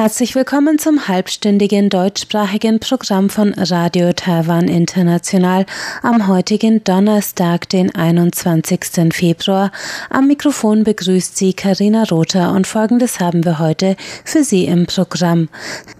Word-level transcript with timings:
Herzlich 0.00 0.36
willkommen 0.36 0.78
zum 0.78 1.08
halbstündigen 1.08 1.88
deutschsprachigen 1.88 2.78
Programm 2.78 3.28
von 3.30 3.52
Radio 3.54 4.12
Taiwan 4.12 4.68
International 4.68 5.66
am 6.02 6.28
heutigen 6.28 6.84
Donnerstag, 6.84 7.68
den 7.68 7.92
21. 7.92 9.12
Februar. 9.12 9.72
Am 10.08 10.28
Mikrofon 10.28 10.84
begrüßt 10.84 11.36
Sie 11.36 11.52
Karina 11.52 12.04
Rother 12.04 12.52
und 12.52 12.68
folgendes 12.68 13.18
haben 13.18 13.44
wir 13.44 13.58
heute 13.58 13.96
für 14.24 14.44
Sie 14.44 14.66
im 14.66 14.86
Programm. 14.86 15.48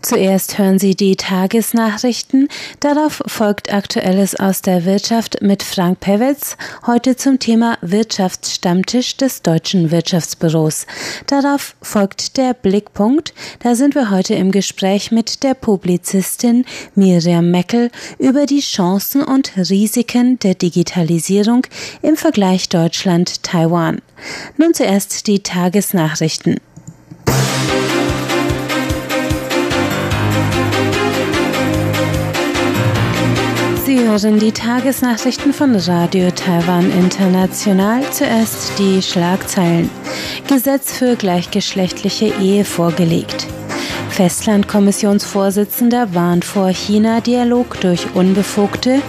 Zuerst 0.00 0.58
hören 0.58 0.78
Sie 0.78 0.94
die 0.94 1.16
Tagesnachrichten, 1.16 2.46
darauf 2.78 3.20
folgt 3.26 3.74
Aktuelles 3.74 4.38
aus 4.38 4.62
der 4.62 4.84
Wirtschaft 4.84 5.42
mit 5.42 5.64
Frank 5.64 5.98
Pewitz, 5.98 6.56
heute 6.86 7.16
zum 7.16 7.40
Thema 7.40 7.76
Wirtschaftsstammtisch 7.80 9.16
des 9.16 9.42
Deutschen 9.42 9.90
Wirtschaftsbüros. 9.90 10.86
Darauf 11.26 11.74
folgt 11.82 12.36
der 12.36 12.54
Blickpunkt, 12.54 13.34
da 13.58 13.74
sind 13.74 13.87
sind 13.88 13.94
wir 13.94 14.10
heute 14.10 14.34
im 14.34 14.50
Gespräch 14.50 15.12
mit 15.12 15.42
der 15.42 15.54
Publizistin 15.54 16.66
Miriam 16.94 17.50
Meckel 17.50 17.90
über 18.18 18.44
die 18.44 18.60
Chancen 18.60 19.22
und 19.22 19.52
Risiken 19.56 20.38
der 20.40 20.54
Digitalisierung 20.54 21.66
im 22.02 22.14
Vergleich 22.14 22.68
Deutschland-Taiwan. 22.68 24.02
Nun 24.58 24.74
zuerst 24.74 25.26
die 25.26 25.42
Tagesnachrichten. 25.42 26.56
Sie 33.86 34.00
hören 34.00 34.38
die 34.38 34.52
Tagesnachrichten 34.52 35.54
von 35.54 35.74
Radio 35.74 36.30
Taiwan 36.30 36.92
International. 36.92 38.02
Zuerst 38.10 38.78
die 38.78 39.00
Schlagzeilen. 39.00 39.88
Gesetz 40.46 40.92
für 40.92 41.16
gleichgeschlechtliche 41.16 42.34
Ehe 42.38 42.66
vorgelegt. 42.66 43.46
Festlandkommissionsvorsitzender 44.18 46.12
warnt 46.12 46.44
vor 46.44 46.70
China-Dialog 46.70 47.80
durch 47.80 48.16
Unbefugte 48.16 49.00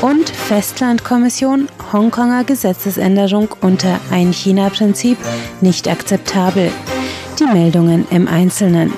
und 0.00 0.30
Festlandkommission 0.30 1.66
Hongkonger 1.92 2.44
Gesetzesänderung 2.44 3.48
unter 3.62 3.98
Ein-China-Prinzip 4.12 5.18
nicht 5.60 5.88
akzeptabel. 5.88 6.70
Die 7.40 7.46
Meldungen 7.46 8.06
im 8.12 8.28
Einzelnen. 8.28 8.92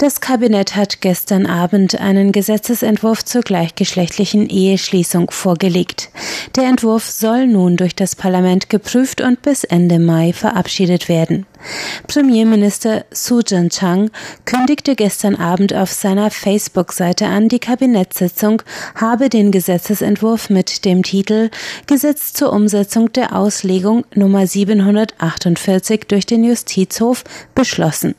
Das 0.00 0.22
Kabinett 0.22 0.76
hat 0.76 1.02
gestern 1.02 1.44
Abend 1.44 2.00
einen 2.00 2.32
Gesetzesentwurf 2.32 3.22
zur 3.22 3.42
gleichgeschlechtlichen 3.42 4.48
Eheschließung 4.48 5.30
vorgelegt. 5.30 6.08
Der 6.56 6.64
Entwurf 6.64 7.04
soll 7.04 7.46
nun 7.46 7.76
durch 7.76 7.94
das 7.94 8.16
Parlament 8.16 8.70
geprüft 8.70 9.20
und 9.20 9.42
bis 9.42 9.62
Ende 9.62 9.98
Mai 9.98 10.32
verabschiedet 10.32 11.10
werden. 11.10 11.44
Premierminister 12.06 13.04
Su 13.10 13.40
Jin-chang 13.46 14.10
kündigte 14.46 14.96
gestern 14.96 15.36
Abend 15.36 15.74
auf 15.74 15.92
seiner 15.92 16.30
Facebook-Seite 16.30 17.26
an, 17.26 17.50
die 17.50 17.58
Kabinettssitzung 17.58 18.62
habe 18.94 19.28
den 19.28 19.50
Gesetzesentwurf 19.50 20.48
mit 20.48 20.86
dem 20.86 21.02
Titel 21.02 21.50
Gesetz 21.86 22.32
zur 22.32 22.54
Umsetzung 22.54 23.12
der 23.12 23.36
Auslegung 23.36 24.06
Nummer 24.14 24.46
748 24.46 26.06
durch 26.08 26.24
den 26.24 26.42
Justizhof 26.42 27.22
beschlossen. 27.54 28.14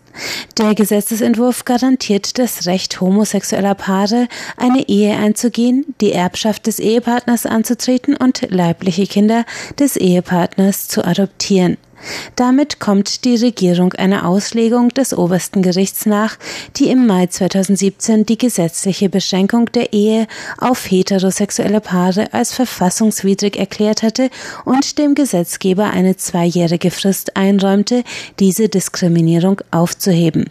Der 0.57 0.75
Gesetzesentwurf 0.75 1.65
garantiert 1.65 2.37
das 2.37 2.65
Recht 2.65 3.01
homosexueller 3.01 3.75
Paare, 3.75 4.27
eine 4.57 4.87
Ehe 4.87 5.15
einzugehen, 5.17 5.95
die 6.01 6.11
Erbschaft 6.11 6.67
des 6.67 6.79
Ehepartners 6.79 7.45
anzutreten 7.45 8.15
und 8.15 8.49
leibliche 8.49 9.07
Kinder 9.07 9.45
des 9.79 9.97
Ehepartners 9.97 10.87
zu 10.87 11.05
adoptieren. 11.05 11.77
Damit 12.35 12.79
kommt 12.79 13.25
die 13.25 13.35
Regierung 13.35 13.93
einer 13.93 14.27
Auslegung 14.27 14.89
des 14.89 15.17
obersten 15.17 15.61
Gerichts 15.61 16.05
nach, 16.05 16.37
die 16.77 16.89
im 16.89 17.07
Mai 17.07 17.27
2017 17.27 18.25
die 18.25 18.37
gesetzliche 18.37 19.09
Beschränkung 19.09 19.71
der 19.71 19.93
Ehe 19.93 20.27
auf 20.57 20.89
heterosexuelle 20.89 21.81
Paare 21.81 22.33
als 22.33 22.53
verfassungswidrig 22.53 23.57
erklärt 23.57 24.03
hatte 24.03 24.29
und 24.65 24.97
dem 24.97 25.15
Gesetzgeber 25.15 25.91
eine 25.91 26.17
zweijährige 26.17 26.91
Frist 26.91 27.37
einräumte, 27.37 28.03
diese 28.39 28.69
Diskriminierung 28.69 29.61
aufzuheben. 29.71 30.45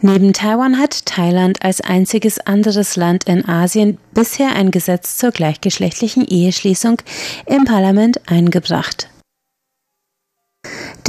Neben 0.00 0.32
Taiwan 0.32 0.78
hat 0.78 1.06
Thailand 1.06 1.62
als 1.62 1.80
einziges 1.80 2.38
anderes 2.40 2.96
Land 2.96 3.24
in 3.24 3.48
Asien 3.48 3.98
bisher 4.12 4.54
ein 4.56 4.70
Gesetz 4.70 5.16
zur 5.16 5.30
gleichgeschlechtlichen 5.30 6.26
Eheschließung 6.26 7.00
im 7.46 7.64
Parlament 7.64 8.20
eingebracht. 8.28 9.08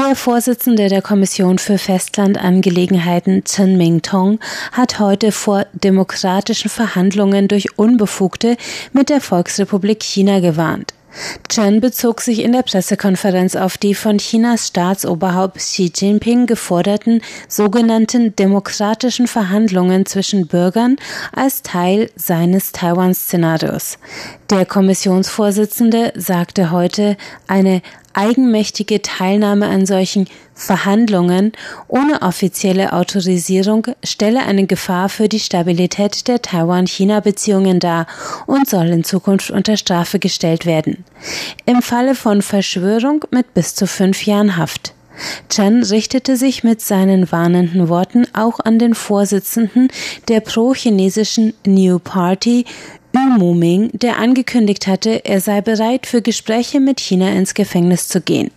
Der 0.01 0.15
Vorsitzende 0.15 0.87
der 0.87 1.03
Kommission 1.03 1.59
für 1.59 1.77
Festlandangelegenheiten 1.77 3.43
Chen 3.43 3.77
Ming-Tong 3.77 4.39
hat 4.71 4.97
heute 4.97 5.31
vor 5.31 5.67
demokratischen 5.73 6.69
Verhandlungen 6.69 7.47
durch 7.47 7.77
Unbefugte 7.77 8.57
mit 8.93 9.09
der 9.09 9.21
Volksrepublik 9.21 10.01
China 10.01 10.39
gewarnt. 10.39 10.95
Chen 11.49 11.81
bezog 11.81 12.21
sich 12.21 12.39
in 12.39 12.53
der 12.53 12.61
Pressekonferenz 12.61 13.55
auf 13.55 13.77
die 13.77 13.93
von 13.93 14.17
Chinas 14.17 14.67
Staatsoberhaupt 14.67 15.57
Xi 15.57 15.91
Jinping 15.93 16.47
geforderten 16.47 17.21
sogenannten 17.47 18.35
demokratischen 18.35 19.27
Verhandlungen 19.27 20.05
zwischen 20.05 20.47
Bürgern 20.47 20.95
als 21.33 21.61
Teil 21.61 22.09
seines 22.15 22.71
Taiwan-Szenarios. 22.71 23.97
Der 24.49 24.65
Kommissionsvorsitzende 24.65 26.13
sagte 26.15 26.71
heute, 26.71 27.17
eine 27.47 27.81
eigenmächtige 28.13 29.01
Teilnahme 29.01 29.67
an 29.67 29.85
solchen 29.85 30.27
Verhandlungen 30.53 31.53
ohne 31.87 32.21
offizielle 32.21 32.93
Autorisierung 32.93 33.87
stelle 34.03 34.41
eine 34.45 34.67
Gefahr 34.67 35.09
für 35.09 35.27
die 35.27 35.39
Stabilität 35.39 36.27
der 36.27 36.41
Taiwan-China-Beziehungen 36.41 37.79
dar 37.79 38.07
und 38.45 38.69
soll 38.69 38.87
in 38.87 39.03
Zukunft 39.03 39.49
unter 39.51 39.77
Strafe 39.77 40.19
gestellt 40.19 40.65
werden. 40.65 41.03
Im 41.65 41.81
Falle 41.81 42.15
von 42.15 42.41
Verschwörung 42.41 43.25
mit 43.31 43.53
bis 43.53 43.75
zu 43.75 43.87
fünf 43.87 44.25
Jahren 44.25 44.57
Haft. 44.57 44.93
Chen 45.49 45.83
richtete 45.83 46.37
sich 46.37 46.63
mit 46.63 46.81
seinen 46.81 47.31
warnenden 47.31 47.89
Worten 47.89 48.25
auch 48.33 48.59
an 48.59 48.79
den 48.79 48.95
Vorsitzenden 48.95 49.89
der 50.27 50.39
pro-chinesischen 50.39 51.53
New 51.65 51.99
Party 51.99 52.65
Yu 53.13 53.19
Muming, 53.19 53.89
der 53.93 54.17
angekündigt 54.17 54.87
hatte, 54.87 55.25
er 55.25 55.41
sei 55.41 55.61
bereit, 55.61 56.05
für 56.05 56.21
Gespräche 56.21 56.79
mit 56.79 56.99
China 56.99 57.29
ins 57.29 57.53
Gefängnis 57.53 58.07
zu 58.07 58.21
gehen. 58.21 58.51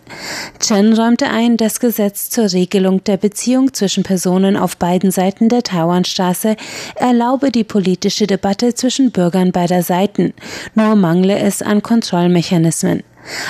Chen 0.59 0.93
räumte 0.93 1.29
ein, 1.29 1.57
das 1.57 1.79
Gesetz 1.79 2.29
zur 2.29 2.51
Regelung 2.51 3.03
der 3.03 3.17
Beziehung 3.17 3.73
zwischen 3.73 4.03
Personen 4.03 4.55
auf 4.55 4.77
beiden 4.77 5.11
Seiten 5.11 5.49
der 5.49 5.63
Taiwanstraße 5.63 6.55
erlaube 6.95 7.51
die 7.51 7.63
politische 7.63 8.27
Debatte 8.27 8.73
zwischen 8.73 9.11
Bürgern 9.11 9.51
beider 9.51 9.83
Seiten, 9.83 10.33
nur 10.73 10.95
mangle 10.95 11.37
es 11.37 11.61
an 11.61 11.81
Kontrollmechanismen. 11.81 13.03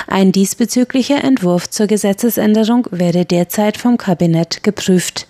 Ein 0.06 0.32
diesbezüglicher 0.32 1.22
Entwurf 1.22 1.68
zur 1.68 1.86
Gesetzesänderung 1.86 2.86
werde 2.90 3.24
derzeit 3.24 3.76
vom 3.76 3.98
Kabinett 3.98 4.62
geprüft. 4.62 5.26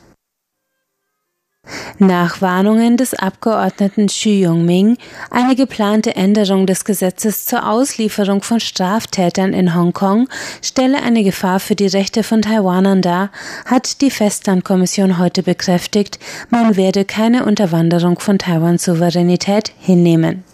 Nach 1.98 2.40
Warnungen 2.40 2.96
des 2.96 3.14
Abgeordneten 3.14 4.06
Xu 4.06 4.28
Yongming, 4.28 4.98
eine 5.30 5.56
geplante 5.56 6.14
Änderung 6.14 6.66
des 6.66 6.84
Gesetzes 6.84 7.46
zur 7.46 7.68
Auslieferung 7.68 8.42
von 8.42 8.60
Straftätern 8.60 9.52
in 9.52 9.74
Hongkong 9.74 10.28
stelle 10.62 11.02
eine 11.02 11.24
Gefahr 11.24 11.60
für 11.60 11.74
die 11.74 11.86
Rechte 11.86 12.22
von 12.22 12.42
Taiwanern 12.42 13.02
dar, 13.02 13.30
hat 13.64 14.00
die 14.00 14.10
Festlandkommission 14.10 15.18
heute 15.18 15.42
bekräftigt, 15.42 16.18
man 16.50 16.76
werde 16.76 17.04
keine 17.04 17.44
Unterwanderung 17.44 18.18
von 18.18 18.38
Taiwans 18.38 18.84
Souveränität 18.84 19.72
hinnehmen. 19.78 20.44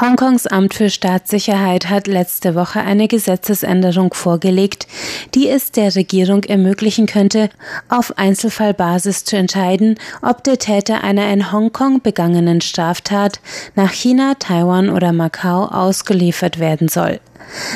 Hongkongs 0.00 0.46
Amt 0.46 0.74
für 0.74 0.90
Staatssicherheit 0.90 1.88
hat 1.88 2.06
letzte 2.06 2.54
Woche 2.54 2.80
eine 2.80 3.08
Gesetzesänderung 3.08 4.14
vorgelegt, 4.14 4.86
die 5.34 5.48
es 5.48 5.72
der 5.72 5.94
Regierung 5.94 6.44
ermöglichen 6.44 7.06
könnte, 7.06 7.50
auf 7.88 8.16
Einzelfallbasis 8.16 9.24
zu 9.24 9.36
entscheiden, 9.36 9.98
ob 10.22 10.44
der 10.44 10.58
Täter 10.58 11.02
einer 11.02 11.32
in 11.32 11.52
Hongkong 11.52 12.00
begangenen 12.02 12.60
Straftat 12.60 13.40
nach 13.74 13.92
China, 13.92 14.34
Taiwan 14.38 14.88
oder 14.88 15.12
Macau 15.12 15.64
ausgeliefert 15.66 16.58
werden 16.58 16.88
soll. 16.88 17.20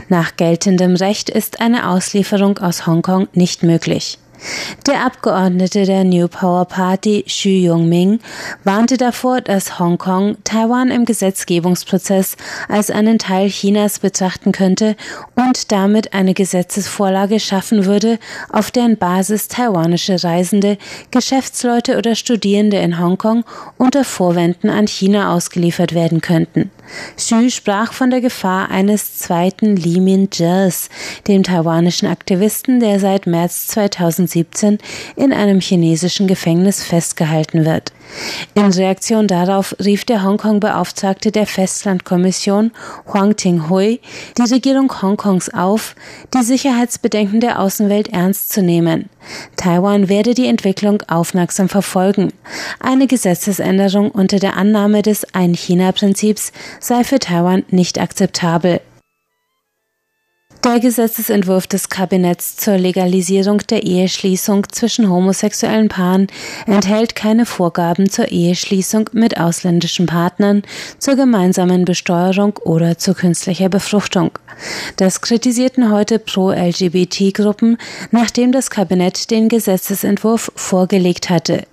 Nach 0.09 0.37
geltendem 0.37 0.97
Recht 0.97 1.31
ist 1.31 1.61
eine 1.61 1.89
Auslieferung 1.89 2.59
aus 2.59 2.87
Hongkong 2.87 3.29
nicht 3.33 3.63
möglich. 3.63 4.19
Der 4.87 5.05
Abgeordnete 5.05 5.85
der 5.85 6.05
New 6.05 6.27
Power 6.29 6.65
Party, 6.65 7.25
Xu 7.27 7.49
Yongming, 7.49 8.21
warnte 8.65 8.97
davor, 8.97 9.41
dass 9.41 9.79
Hongkong 9.79 10.37
Taiwan 10.45 10.91
im 10.91 11.05
Gesetzgebungsprozess 11.05 12.37
als 12.69 12.91
einen 12.91 13.19
Teil 13.19 13.49
Chinas 13.49 14.01
betrachten 14.01 14.53
könnte 14.53 14.97
und 15.37 15.71
damit 15.71 16.15
eine 16.15 16.35
Gesetzesvorlage 16.35 17.39
schaffen 17.39 17.85
würde, 17.85 18.19
auf 18.51 18.71
deren 18.71 18.97
Basis 18.97 19.49
taiwanische 19.49 20.23
Reisende, 20.23 20.79
Geschäftsleute 21.11 21.97
oder 21.97 22.15
Studierende 22.15 22.79
in 22.79 22.99
Hongkong 22.99 23.45
unter 23.79 24.05
Vorwänden 24.05 24.71
an 24.71 24.87
China 24.87 25.35
ausgeliefert 25.35 25.95
werden 25.95 26.21
könnten. 26.21 26.71
Xu 27.17 27.49
sprach 27.51 27.93
von 27.93 28.11
der 28.11 28.21
Gefahr 28.21 28.71
eines 28.71 29.19
zweiten 29.19 29.77
Li 29.77 30.01
Min-jes, 30.01 30.89
dem 31.29 31.43
taiwanischen 31.43 32.09
Aktivisten, 32.09 32.81
der 32.81 32.99
seit 32.99 33.27
März 33.27 33.69
2017 34.33 34.79
in 35.17 35.33
einem 35.33 35.61
chinesischen 35.61 36.27
Gefängnis 36.27 36.83
festgehalten 36.83 37.65
wird. 37.65 37.93
In 38.55 38.71
Reaktion 38.71 39.27
darauf 39.27 39.75
rief 39.83 40.05
der 40.05 40.23
Hongkong-Beauftragte 40.23 41.33
der 41.33 41.47
Festlandkommission 41.47 42.73
Huang 43.07 43.37
Ting-hui 43.37 44.01
die 44.37 44.53
Regierung 44.53 45.03
Hongkongs 45.03 45.53
auf, 45.53 45.95
die 46.35 46.43
Sicherheitsbedenken 46.43 47.41
der 47.41 47.61
Außenwelt 47.61 48.09
ernst 48.09 48.53
zu 48.53 48.63
nehmen. 48.63 49.09
Taiwan 49.57 50.09
werde 50.09 50.35
die 50.35 50.47
Entwicklung 50.47 51.03
aufmerksam 51.09 51.69
verfolgen. 51.69 52.33
Eine 52.81 53.07
Gesetzesänderung 53.07 54.11
unter 54.11 54.39
der 54.39 54.57
Annahme 54.57 55.03
des 55.03 55.33
Ein-China-Prinzips 55.33 56.53
sei 56.81 57.05
für 57.05 57.19
Taiwan 57.19 57.65
nicht 57.71 58.01
akzeptabel. 58.01 58.81
Der 60.73 60.81
Gesetzesentwurf 60.81 61.67
des 61.67 61.91
Kabinetts 61.91 62.57
zur 62.57 62.79
Legalisierung 62.79 63.59
der 63.59 63.83
Eheschließung 63.83 64.73
zwischen 64.73 65.11
homosexuellen 65.11 65.91
Paaren 65.91 66.29
enthält 66.67 67.15
keine 67.15 67.45
Vorgaben 67.45 68.09
zur 68.09 68.29
Eheschließung 68.29 69.11
mit 69.13 69.39
ausländischen 69.39 70.07
Partnern, 70.07 70.63
zur 70.99 71.17
gemeinsamen 71.17 71.85
Besteuerung 71.85 72.57
oder 72.65 72.97
zur 72.97 73.13
künstlicher 73.13 73.69
Befruchtung. 73.69 74.31
Das 74.97 75.21
kritisierten 75.21 75.93
heute 75.93 76.19
Pro-LGBT-Gruppen, 76.19 77.77
nachdem 78.11 78.51
das 78.53 78.71
Kabinett 78.71 79.31
den 79.31 79.51
Gesetzesentwurf 79.51 80.53
vorgelegt 80.57 81.29
hatte. 81.29 81.65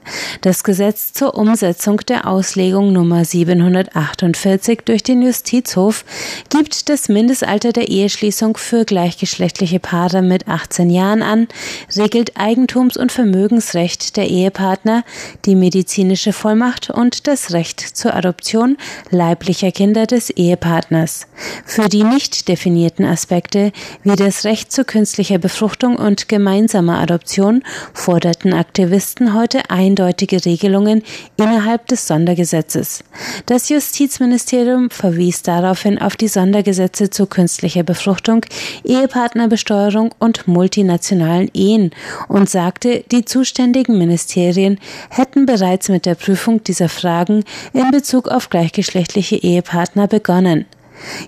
Das 0.41 0.65
Gesetz 0.65 1.13
zur 1.13 1.35
Umsetzung 1.35 2.01
der 2.07 2.27
Auslegung 2.27 2.91
Nummer 2.91 3.23
748 3.23 4.81
durch 4.83 5.03
den 5.03 5.21
Justizhof 5.21 6.03
gibt 6.49 6.89
das 6.89 7.07
Mindestalter 7.07 7.71
der 7.71 7.87
Eheschließung 7.87 8.57
für 8.57 8.88
gleichgeschlechtliche 8.89 9.79
Paare 9.79 10.23
mit 10.23 10.47
18 10.47 10.89
Jahren 10.89 11.21
an, 11.21 11.47
regelt 11.95 12.35
Eigentums- 12.37 12.97
und 12.97 13.11
Vermögensrecht 13.11 14.17
der 14.17 14.27
Ehepartner, 14.27 15.03
die 15.45 15.55
medizinische 15.55 16.33
Vollmacht 16.33 16.89
und 16.89 17.27
das 17.27 17.53
Recht 17.53 17.79
zur 17.79 18.15
Adoption 18.15 18.77
leiblicher 19.11 19.71
Kinder 19.71 20.07
des 20.07 20.31
Ehepartners. 20.31 21.27
Für 21.65 21.87
die 21.87 22.03
nicht 22.03 22.47
definierten 22.47 23.05
Aspekte 23.05 23.71
wie 24.03 24.15
das 24.15 24.43
Recht 24.43 24.71
zu 24.71 24.83
künstlicher 24.83 25.37
Befruchtung 25.37 25.95
und 25.95 26.27
gemeinsamer 26.27 26.97
Adoption 26.97 27.63
forderten 27.93 28.53
Aktivisten 28.53 29.35
heute 29.35 29.69
eindeutige 29.69 30.43
Regelungen 30.43 31.03
innerhalb 31.37 31.85
des 31.87 32.07
Sondergesetzes. 32.07 33.03
Das 33.45 33.69
Justizministerium 33.69 34.89
verwies 34.89 35.43
daraufhin 35.43 35.99
auf 35.99 36.15
die 36.15 36.27
Sondergesetze 36.27 37.11
zu 37.11 37.27
künstlicher 37.27 37.83
Befruchtung, 37.83 38.45
Ehepartnerbesteuerung 38.83 40.13
und 40.19 40.47
multinationalen 40.47 41.49
Ehen 41.53 41.91
und 42.27 42.49
sagte, 42.49 43.03
die 43.11 43.25
zuständigen 43.25 43.97
Ministerien 43.97 44.79
hätten 45.09 45.45
bereits 45.45 45.89
mit 45.89 46.05
der 46.05 46.15
Prüfung 46.15 46.63
dieser 46.63 46.89
Fragen 46.89 47.43
in 47.73 47.91
Bezug 47.91 48.27
auf 48.27 48.49
gleichgeschlechtliche 48.49 49.35
Ehepartner 49.37 50.07
begonnen. 50.07 50.65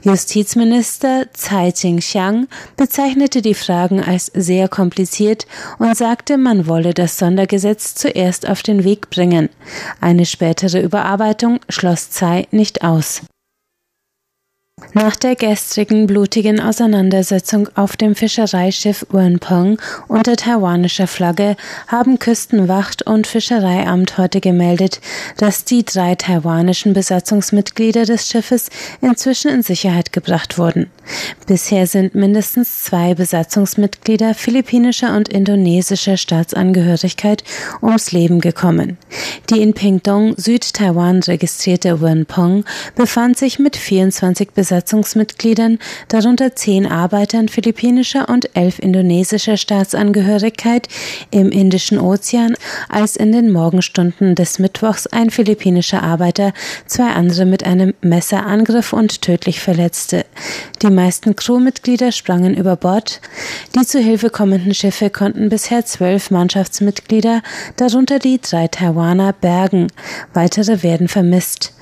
Justizminister 0.03 1.27
Tsai 1.33 1.71
Ching-xiang 1.71 2.47
bezeichnete 2.77 3.41
die 3.41 3.53
Fragen 3.53 4.01
als 4.01 4.31
sehr 4.33 4.67
kompliziert 4.67 5.47
und 5.79 5.95
sagte, 5.95 6.37
man 6.37 6.67
wolle 6.67 6.93
das 6.93 7.17
Sondergesetz 7.17 7.95
zuerst 7.95 8.47
auf 8.47 8.63
den 8.63 8.83
Weg 8.83 9.09
bringen. 9.09 9.49
Eine 9.99 10.25
spätere 10.25 10.81
Überarbeitung 10.81 11.59
schloss 11.69 12.09
Tsai 12.09 12.47
nicht 12.51 12.83
aus. 12.83 13.21
Nach 14.93 15.15
der 15.15 15.35
gestrigen 15.35 16.05
blutigen 16.05 16.59
Auseinandersetzung 16.59 17.69
auf 17.75 17.95
dem 17.95 18.13
Fischereischiff 18.13 19.05
Wenpeng 19.09 19.77
unter 20.09 20.35
taiwanischer 20.35 21.07
Flagge 21.07 21.55
haben 21.87 22.19
Küstenwacht 22.19 23.03
und 23.03 23.25
Fischereiamt 23.25 24.17
heute 24.17 24.41
gemeldet, 24.41 24.99
dass 25.37 25.63
die 25.63 25.85
drei 25.85 26.15
taiwanischen 26.15 26.91
Besatzungsmitglieder 26.93 28.03
des 28.03 28.27
Schiffes 28.27 28.69
inzwischen 28.99 29.51
in 29.51 29.61
Sicherheit 29.61 30.11
gebracht 30.11 30.57
wurden. 30.57 30.89
Bisher 31.47 31.87
sind 31.87 32.13
mindestens 32.13 32.83
zwei 32.83 33.13
Besatzungsmitglieder 33.13 34.33
philippinischer 34.33 35.15
und 35.15 35.29
indonesischer 35.29 36.17
Staatsangehörigkeit 36.17 37.45
ums 37.81 38.11
Leben 38.11 38.41
gekommen. 38.41 38.97
Die 39.49 39.61
in 39.61 39.73
Pingdong, 39.73 40.35
Südtaiwan 40.35 41.21
registrierte 41.23 42.01
Wenpeng 42.01 42.65
befand 42.95 43.37
sich 43.37 43.57
mit 43.57 43.77
24 43.77 44.49
Besatzungsmitgliedern 44.51 44.70
Besatzungsmitgliedern, 44.71 45.79
darunter 46.07 46.55
zehn 46.55 46.87
Arbeitern 46.87 47.49
philippinischer 47.49 48.29
und 48.29 48.55
elf 48.55 48.79
indonesischer 48.79 49.57
Staatsangehörigkeit, 49.57 50.87
im 51.29 51.51
Indischen 51.51 51.99
Ozean, 51.99 52.55
als 52.87 53.17
in 53.17 53.33
den 53.33 53.51
Morgenstunden 53.51 54.33
des 54.33 54.59
Mittwochs 54.59 55.07
ein 55.07 55.29
philippinischer 55.29 56.01
Arbeiter 56.01 56.53
zwei 56.85 57.09
andere 57.09 57.45
mit 57.45 57.65
einem 57.65 57.93
Messer 58.01 58.45
angriff 58.45 58.93
und 58.93 59.21
tödlich 59.21 59.59
verletzte. 59.59 60.25
Die 60.81 60.89
meisten 60.89 61.35
Crewmitglieder 61.35 62.13
sprangen 62.13 62.55
über 62.55 62.77
Bord. 62.77 63.19
Die 63.75 63.85
zu 63.85 63.99
Hilfe 63.99 64.29
kommenden 64.29 64.73
Schiffe 64.73 65.09
konnten 65.09 65.49
bisher 65.49 65.85
zwölf 65.85 66.31
Mannschaftsmitglieder, 66.31 67.41
darunter 67.75 68.19
die 68.19 68.39
drei 68.39 68.69
Taiwaner, 68.69 69.33
bergen. 69.33 69.87
Weitere 70.33 70.81
werden 70.81 71.09
vermisst. 71.09 71.73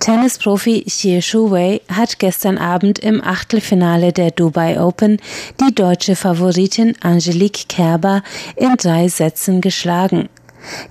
Tennisprofi 0.00 0.84
Xie 0.84 1.20
Shuwei 1.20 1.80
hat 1.88 2.18
gestern 2.18 2.58
Abend 2.58 2.98
im 2.98 3.22
Achtelfinale 3.22 4.12
der 4.12 4.30
Dubai 4.30 4.80
Open 4.80 5.18
die 5.60 5.74
deutsche 5.74 6.16
Favoritin 6.16 6.94
Angelique 7.00 7.68
Kerber 7.68 8.22
in 8.56 8.76
drei 8.76 9.08
Sätzen 9.08 9.60
geschlagen. 9.60 10.28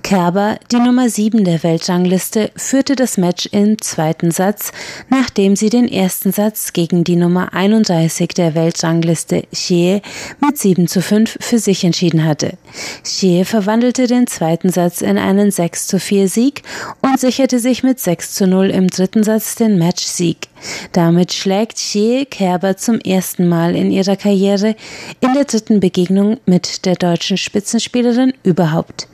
Kerber, 0.02 0.58
die 0.72 0.76
Nummer 0.76 1.08
7 1.08 1.44
der 1.44 1.62
Weltrangliste, 1.62 2.50
führte 2.56 2.96
das 2.96 3.16
Match 3.16 3.46
im 3.52 3.80
zweiten 3.80 4.30
Satz, 4.30 4.72
nachdem 5.08 5.56
sie 5.56 5.68
den 5.70 5.88
ersten 5.88 6.32
Satz 6.32 6.72
gegen 6.72 7.04
die 7.04 7.16
Nummer 7.16 7.52
31 7.52 8.28
der 8.28 8.54
Weltrangliste 8.54 9.44
Xie 9.52 10.02
mit 10.40 10.58
7 10.58 10.88
zu 10.88 11.02
5 11.02 11.38
für 11.40 11.58
sich 11.58 11.84
entschieden 11.84 12.24
hatte. 12.24 12.54
Xie 13.02 13.44
verwandelte 13.44 14.06
den 14.06 14.26
zweiten 14.26 14.70
Satz 14.70 15.00
in 15.00 15.18
einen 15.18 15.50
6 15.50 15.86
zu 15.86 15.98
4 15.98 16.28
Sieg 16.28 16.62
und 17.02 17.18
sicherte 17.20 17.58
sich 17.58 17.82
mit 17.82 18.00
6 18.00 18.34
zu 18.34 18.46
0 18.46 18.70
im 18.70 18.88
dritten 18.88 19.22
Satz 19.22 19.54
den 19.54 19.78
Matchsieg. 19.78 20.48
Damit 20.92 21.32
schlägt 21.32 21.76
Xie 21.76 22.26
Kerber 22.26 22.76
zum 22.76 22.98
ersten 23.00 23.48
Mal 23.48 23.74
in 23.74 23.90
ihrer 23.90 24.16
Karriere 24.16 24.76
in 25.20 25.34
der 25.34 25.44
dritten 25.44 25.80
Begegnung 25.80 26.38
mit 26.46 26.84
der 26.84 26.96
deutschen 26.96 27.36
Spitzenspielerin 27.36 28.34
überhaupt. 28.42 29.08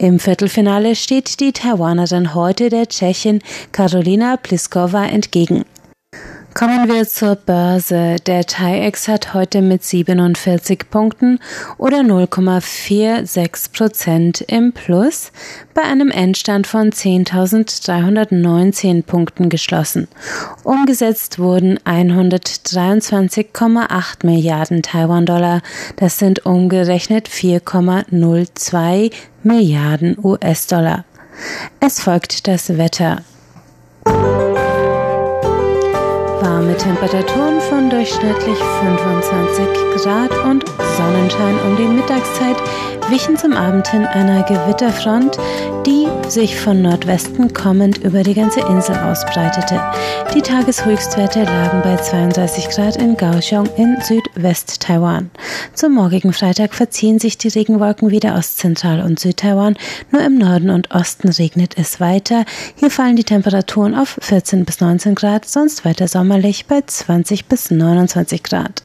Im 0.00 0.18
Viertelfinale 0.18 0.96
steht 0.96 1.40
die 1.40 1.52
Taiwanerin 1.52 2.34
heute 2.34 2.70
der 2.70 2.88
Tschechin 2.88 3.40
Karolina 3.70 4.38
Pliskova 4.38 5.04
entgegen. 5.04 5.66
Kommen 6.52 6.88
wir 6.88 7.06
zur 7.06 7.36
Börse. 7.36 8.16
Der 8.26 8.44
TAIEX 8.44 9.06
hat 9.06 9.34
heute 9.34 9.62
mit 9.62 9.84
47 9.84 10.90
Punkten 10.90 11.38
oder 11.78 11.98
0,46 11.98 13.72
Prozent 13.72 14.40
im 14.42 14.72
Plus 14.72 15.30
bei 15.74 15.82
einem 15.82 16.10
Endstand 16.10 16.66
von 16.66 16.90
10.319 16.90 19.04
Punkten 19.04 19.48
geschlossen. 19.48 20.08
Umgesetzt 20.64 21.38
wurden 21.38 21.78
123,8 21.78 24.26
Milliarden 24.26 24.82
Taiwan-Dollar. 24.82 25.62
Das 25.96 26.18
sind 26.18 26.46
umgerechnet 26.46 27.28
4,02 27.28 29.12
Milliarden 29.44 30.16
US-Dollar. 30.22 31.04
Es 31.78 32.00
folgt 32.00 32.48
das 32.48 32.76
Wetter. 32.76 33.22
Warme 36.50 36.76
Temperaturen 36.76 37.60
von 37.60 37.88
durchschnittlich 37.90 38.58
25 38.58 40.02
Grad 40.02 40.32
und 40.44 40.64
Sonnenschein 40.96 41.54
um 41.64 41.76
die 41.76 41.84
Mittagszeit 41.84 42.56
wichen 43.08 43.36
zum 43.36 43.52
Abend 43.52 43.86
hin 43.86 44.04
einer 44.04 44.42
Gewitterfront, 44.42 45.38
die 45.86 46.06
sich 46.28 46.58
von 46.58 46.82
Nordwesten 46.82 47.52
kommend 47.52 47.98
über 47.98 48.22
die 48.22 48.34
ganze 48.34 48.60
Insel 48.60 48.96
ausbreitete. 48.96 49.80
Die 50.34 50.42
Tageshöchstwerte 50.42 51.44
lagen 51.44 51.82
bei 51.82 51.96
32 51.96 52.68
Grad 52.68 52.96
in 52.96 53.16
Kaohsiung 53.16 53.68
in 53.76 53.96
Südwest-Taiwan. 54.00 55.30
Zum 55.74 55.94
morgigen 55.94 56.32
Freitag 56.32 56.74
verziehen 56.74 57.18
sich 57.18 57.38
die 57.38 57.48
Regenwolken 57.48 58.10
wieder 58.10 58.36
aus 58.36 58.56
Zentral- 58.56 59.02
und 59.02 59.18
Südtaiwan. 59.18 59.76
Nur 60.10 60.22
im 60.22 60.38
Norden 60.38 60.70
und 60.70 60.90
Osten 60.92 61.28
regnet 61.28 61.76
es 61.76 62.00
weiter. 62.00 62.44
Hier 62.76 62.90
fallen 62.90 63.16
die 63.16 63.24
Temperaturen 63.24 63.94
auf 63.94 64.18
14 64.20 64.64
bis 64.64 64.80
19 64.80 65.14
Grad, 65.14 65.46
sonst 65.46 65.84
weiter 65.84 66.08
sommerlich 66.08 66.66
bei 66.66 66.82
20 66.86 67.46
bis 67.46 67.70
29 67.70 68.42
Grad. 68.42 68.82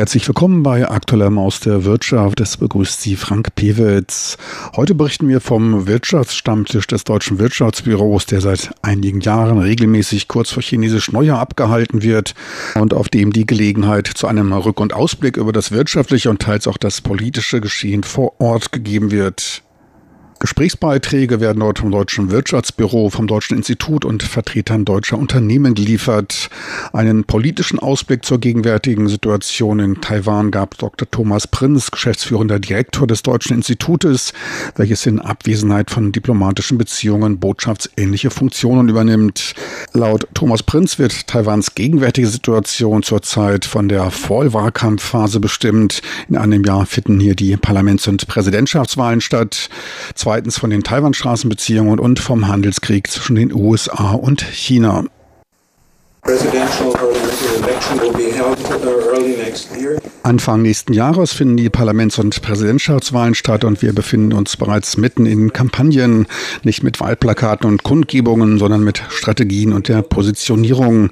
Herzlich 0.00 0.26
willkommen 0.26 0.62
bei 0.62 0.88
Aktueller 0.88 1.28
Maus 1.28 1.60
der 1.60 1.84
Wirtschaft. 1.84 2.40
Es 2.40 2.56
begrüßt 2.56 3.02
Sie 3.02 3.16
Frank 3.16 3.54
Pewitz. 3.54 4.38
Heute 4.74 4.94
berichten 4.94 5.28
wir 5.28 5.42
vom 5.42 5.86
Wirtschaftsstammtisch 5.86 6.86
des 6.86 7.04
Deutschen 7.04 7.38
Wirtschaftsbüros, 7.38 8.24
der 8.24 8.40
seit 8.40 8.70
einigen 8.80 9.20
Jahren 9.20 9.58
regelmäßig 9.58 10.26
kurz 10.26 10.52
vor 10.52 10.62
Chinesisch 10.62 11.12
Neujahr 11.12 11.38
abgehalten 11.38 12.00
wird 12.02 12.34
und 12.76 12.94
auf 12.94 13.10
dem 13.10 13.34
die 13.34 13.44
Gelegenheit 13.44 14.06
zu 14.06 14.26
einem 14.26 14.54
Rück- 14.54 14.80
und 14.80 14.94
Ausblick 14.94 15.36
über 15.36 15.52
das 15.52 15.70
wirtschaftliche 15.70 16.30
und 16.30 16.40
teils 16.40 16.66
auch 16.66 16.78
das 16.78 17.02
politische 17.02 17.60
Geschehen 17.60 18.02
vor 18.02 18.40
Ort 18.40 18.72
gegeben 18.72 19.10
wird. 19.10 19.62
Gesprächsbeiträge 20.40 21.38
werden 21.38 21.60
dort 21.60 21.80
vom 21.80 21.90
Deutschen 21.90 22.30
Wirtschaftsbüro, 22.30 23.10
vom 23.10 23.26
Deutschen 23.26 23.58
Institut 23.58 24.06
und 24.06 24.22
Vertretern 24.22 24.86
deutscher 24.86 25.18
Unternehmen 25.18 25.74
geliefert. 25.74 26.48
Einen 26.94 27.24
politischen 27.24 27.78
Ausblick 27.78 28.24
zur 28.24 28.40
gegenwärtigen 28.40 29.06
Situation 29.08 29.80
in 29.80 30.00
Taiwan 30.00 30.50
gab 30.50 30.78
Dr. 30.78 31.10
Thomas 31.10 31.46
Prinz, 31.46 31.90
geschäftsführender 31.90 32.58
Direktor 32.58 33.06
des 33.06 33.22
Deutschen 33.22 33.54
Institutes, 33.54 34.32
welches 34.76 35.04
in 35.04 35.20
Abwesenheit 35.20 35.90
von 35.90 36.10
diplomatischen 36.10 36.78
Beziehungen 36.78 37.38
botschaftsähnliche 37.38 38.30
Funktionen 38.30 38.88
übernimmt. 38.88 39.54
Laut 39.92 40.26
Thomas 40.32 40.62
Prinz 40.62 40.98
wird 40.98 41.26
Taiwans 41.26 41.74
gegenwärtige 41.74 42.28
Situation 42.28 43.02
zurzeit 43.02 43.66
von 43.66 43.90
der 43.90 44.10
Vollwahlkampfphase 44.10 45.38
bestimmt. 45.38 46.00
In 46.30 46.38
einem 46.38 46.64
Jahr 46.64 46.86
finden 46.86 47.20
hier 47.20 47.34
die 47.34 47.58
Parlaments- 47.58 48.08
und 48.08 48.26
Präsidentschaftswahlen 48.26 49.20
statt 49.20 49.68
zweitens 50.30 50.58
von 50.58 50.70
den 50.70 50.84
Taiwan-Straßenbeziehungen 50.84 51.98
und 51.98 52.20
vom 52.20 52.46
Handelskrieg 52.46 53.10
zwischen 53.10 53.34
den 53.34 53.52
USA 53.52 54.12
und 54.12 54.42
China. 54.42 55.02
Presidential 56.22 56.92
uh. 57.62 58.60
Anfang 60.22 60.62
nächsten 60.62 60.92
Jahres 60.92 61.32
finden 61.32 61.56
die 61.56 61.70
Parlaments- 61.70 62.18
und 62.18 62.42
Präsidentschaftswahlen 62.42 63.34
statt 63.34 63.64
und 63.64 63.82
wir 63.82 63.92
befinden 63.92 64.32
uns 64.32 64.56
bereits 64.56 64.96
mitten 64.96 65.26
in 65.26 65.52
Kampagnen, 65.52 66.26
nicht 66.62 66.82
mit 66.82 67.00
Wahlplakaten 67.00 67.68
und 67.68 67.82
Kundgebungen, 67.82 68.58
sondern 68.58 68.84
mit 68.84 69.02
Strategien 69.08 69.72
und 69.72 69.88
der 69.88 70.02
Positionierung. 70.02 71.10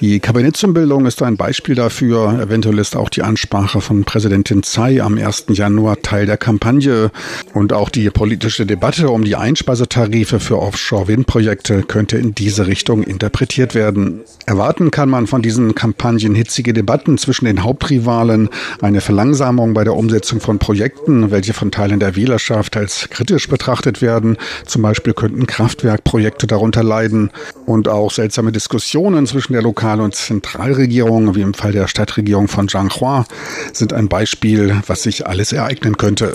Die 0.00 0.20
Kabinettsumbildung 0.20 1.06
ist 1.06 1.22
ein 1.22 1.36
Beispiel 1.36 1.74
dafür. 1.74 2.38
Eventuell 2.40 2.78
ist 2.78 2.94
auch 2.94 3.08
die 3.08 3.22
Ansprache 3.22 3.80
von 3.80 4.04
Präsidentin 4.04 4.62
Tsai 4.62 5.02
am 5.02 5.16
1. 5.16 5.46
Januar 5.48 6.02
Teil 6.02 6.26
der 6.26 6.36
Kampagne 6.36 7.10
und 7.54 7.72
auch 7.72 7.88
die 7.88 8.10
politische 8.10 8.66
Debatte 8.66 9.08
um 9.08 9.24
die 9.24 9.36
Einspeisetarife 9.36 10.40
für 10.40 10.58
Offshore-Windprojekte 10.58 11.82
könnte 11.82 12.18
in 12.18 12.34
diese 12.34 12.66
Richtung 12.66 13.02
interpretiert 13.02 13.74
werden. 13.74 14.20
Erwarten 14.46 14.90
kann 14.90 15.08
man 15.08 15.26
von 15.26 15.42
diesen 15.42 15.74
Kampagnen 15.82 16.36
hitzige 16.36 16.72
Debatten 16.72 17.18
zwischen 17.18 17.46
den 17.46 17.64
Hauptrivalen 17.64 18.50
eine 18.80 19.00
Verlangsamung 19.00 19.74
bei 19.74 19.82
der 19.82 19.96
Umsetzung 19.96 20.38
von 20.38 20.60
Projekten, 20.60 21.32
welche 21.32 21.54
von 21.54 21.72
Teilen 21.72 21.98
der 21.98 22.14
Wählerschaft 22.14 22.76
als 22.76 23.08
kritisch 23.10 23.48
betrachtet 23.48 24.00
werden. 24.00 24.36
Zum 24.64 24.82
Beispiel 24.82 25.12
könnten 25.12 25.48
Kraftwerkprojekte 25.48 26.46
darunter 26.46 26.84
leiden 26.84 27.32
und 27.66 27.88
auch 27.88 28.12
seltsame 28.12 28.52
Diskussionen 28.52 29.26
zwischen 29.26 29.54
der 29.54 29.62
Lokal- 29.62 30.00
und 30.00 30.14
Zentralregierung, 30.14 31.34
wie 31.34 31.42
im 31.42 31.52
Fall 31.52 31.72
der 31.72 31.88
Stadtregierung 31.88 32.46
von 32.46 32.68
Zhanghua, 32.68 33.26
sind 33.72 33.92
ein 33.92 34.06
Beispiel, 34.06 34.76
was 34.86 35.02
sich 35.02 35.26
alles 35.26 35.52
ereignen 35.52 35.96
könnte. 35.96 36.32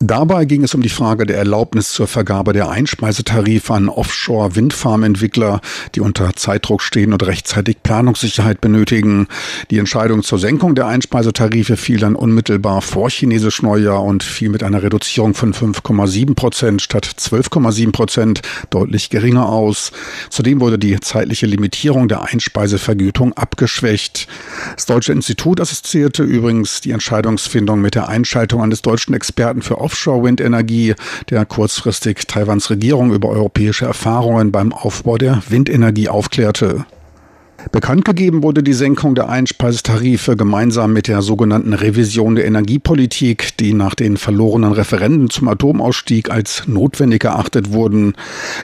Dabei 0.00 0.44
ging 0.44 0.62
es 0.62 0.74
um 0.74 0.82
die 0.82 0.90
Frage 0.90 1.24
der 1.24 1.38
Erlaubnis 1.38 1.88
zur 1.88 2.06
Vergabe 2.06 2.52
der 2.52 2.68
Einspeisetarife 2.68 3.72
an 3.72 3.88
Offshore-Windfarmentwickler, 3.88 5.62
die 5.94 6.02
unter 6.02 6.36
Zeitdruck 6.36 6.82
stehen 6.82 7.14
und 7.14 7.26
rechtzeitig 7.26 7.82
Planungssicherheit 7.82 8.60
benötigen. 8.60 9.26
Die 9.70 9.78
Entscheidung 9.78 10.22
zur 10.22 10.38
Senkung 10.38 10.74
der 10.74 10.86
Einspeisetarife 10.86 11.78
fiel 11.78 11.98
dann 11.98 12.14
unmittelbar 12.14 12.82
vor 12.82 13.08
chinesisch 13.08 13.62
Neujahr 13.62 14.02
und 14.02 14.22
fiel 14.22 14.50
mit 14.50 14.62
einer 14.62 14.82
Reduzierung 14.82 15.32
von 15.32 15.54
5,7 15.54 16.34
Prozent 16.34 16.82
statt 16.82 17.06
12,7 17.06 17.90
Prozent 17.90 18.42
deutlich 18.68 19.08
geringer 19.08 19.48
aus. 19.48 19.92
Zudem 20.28 20.60
wurde 20.60 20.78
die 20.78 21.00
zeitliche 21.00 21.46
Limitierung 21.46 22.08
der 22.08 22.22
Einspeisevergütung 22.22 23.32
abgeschwächt. 23.32 24.28
Das 24.74 24.84
Deutsche 24.84 25.14
Institut 25.14 25.58
assoziierte 25.58 26.22
übrigens 26.22 26.82
die 26.82 26.90
Entscheidungsfindung 26.90 27.80
mit 27.80 27.94
der 27.94 28.10
Einschaltung 28.10 28.62
eines 28.62 28.82
deutschen 28.82 29.14
Experten 29.14 29.62
für 29.62 29.85
Offshore-Windenergie, 29.86 30.94
der 31.30 31.46
kurzfristig 31.46 32.26
Taiwans 32.26 32.70
Regierung 32.70 33.12
über 33.12 33.28
europäische 33.28 33.86
Erfahrungen 33.86 34.50
beim 34.50 34.72
Aufbau 34.72 35.16
der 35.16 35.40
Windenergie 35.48 36.08
aufklärte. 36.08 36.86
Bekannt 37.72 38.04
gegeben 38.04 38.42
wurde 38.42 38.62
die 38.62 38.74
Senkung 38.74 39.14
der 39.14 39.28
Einspeistarife 39.28 40.36
gemeinsam 40.36 40.92
mit 40.92 41.08
der 41.08 41.22
sogenannten 41.22 41.72
Revision 41.72 42.34
der 42.34 42.44
Energiepolitik, 42.44 43.56
die 43.56 43.72
nach 43.72 43.94
den 43.94 44.18
verlorenen 44.18 44.72
Referenden 44.72 45.30
zum 45.30 45.48
Atomausstieg 45.48 46.30
als 46.30 46.64
notwendig 46.66 47.24
erachtet 47.24 47.72
wurden. 47.72 48.14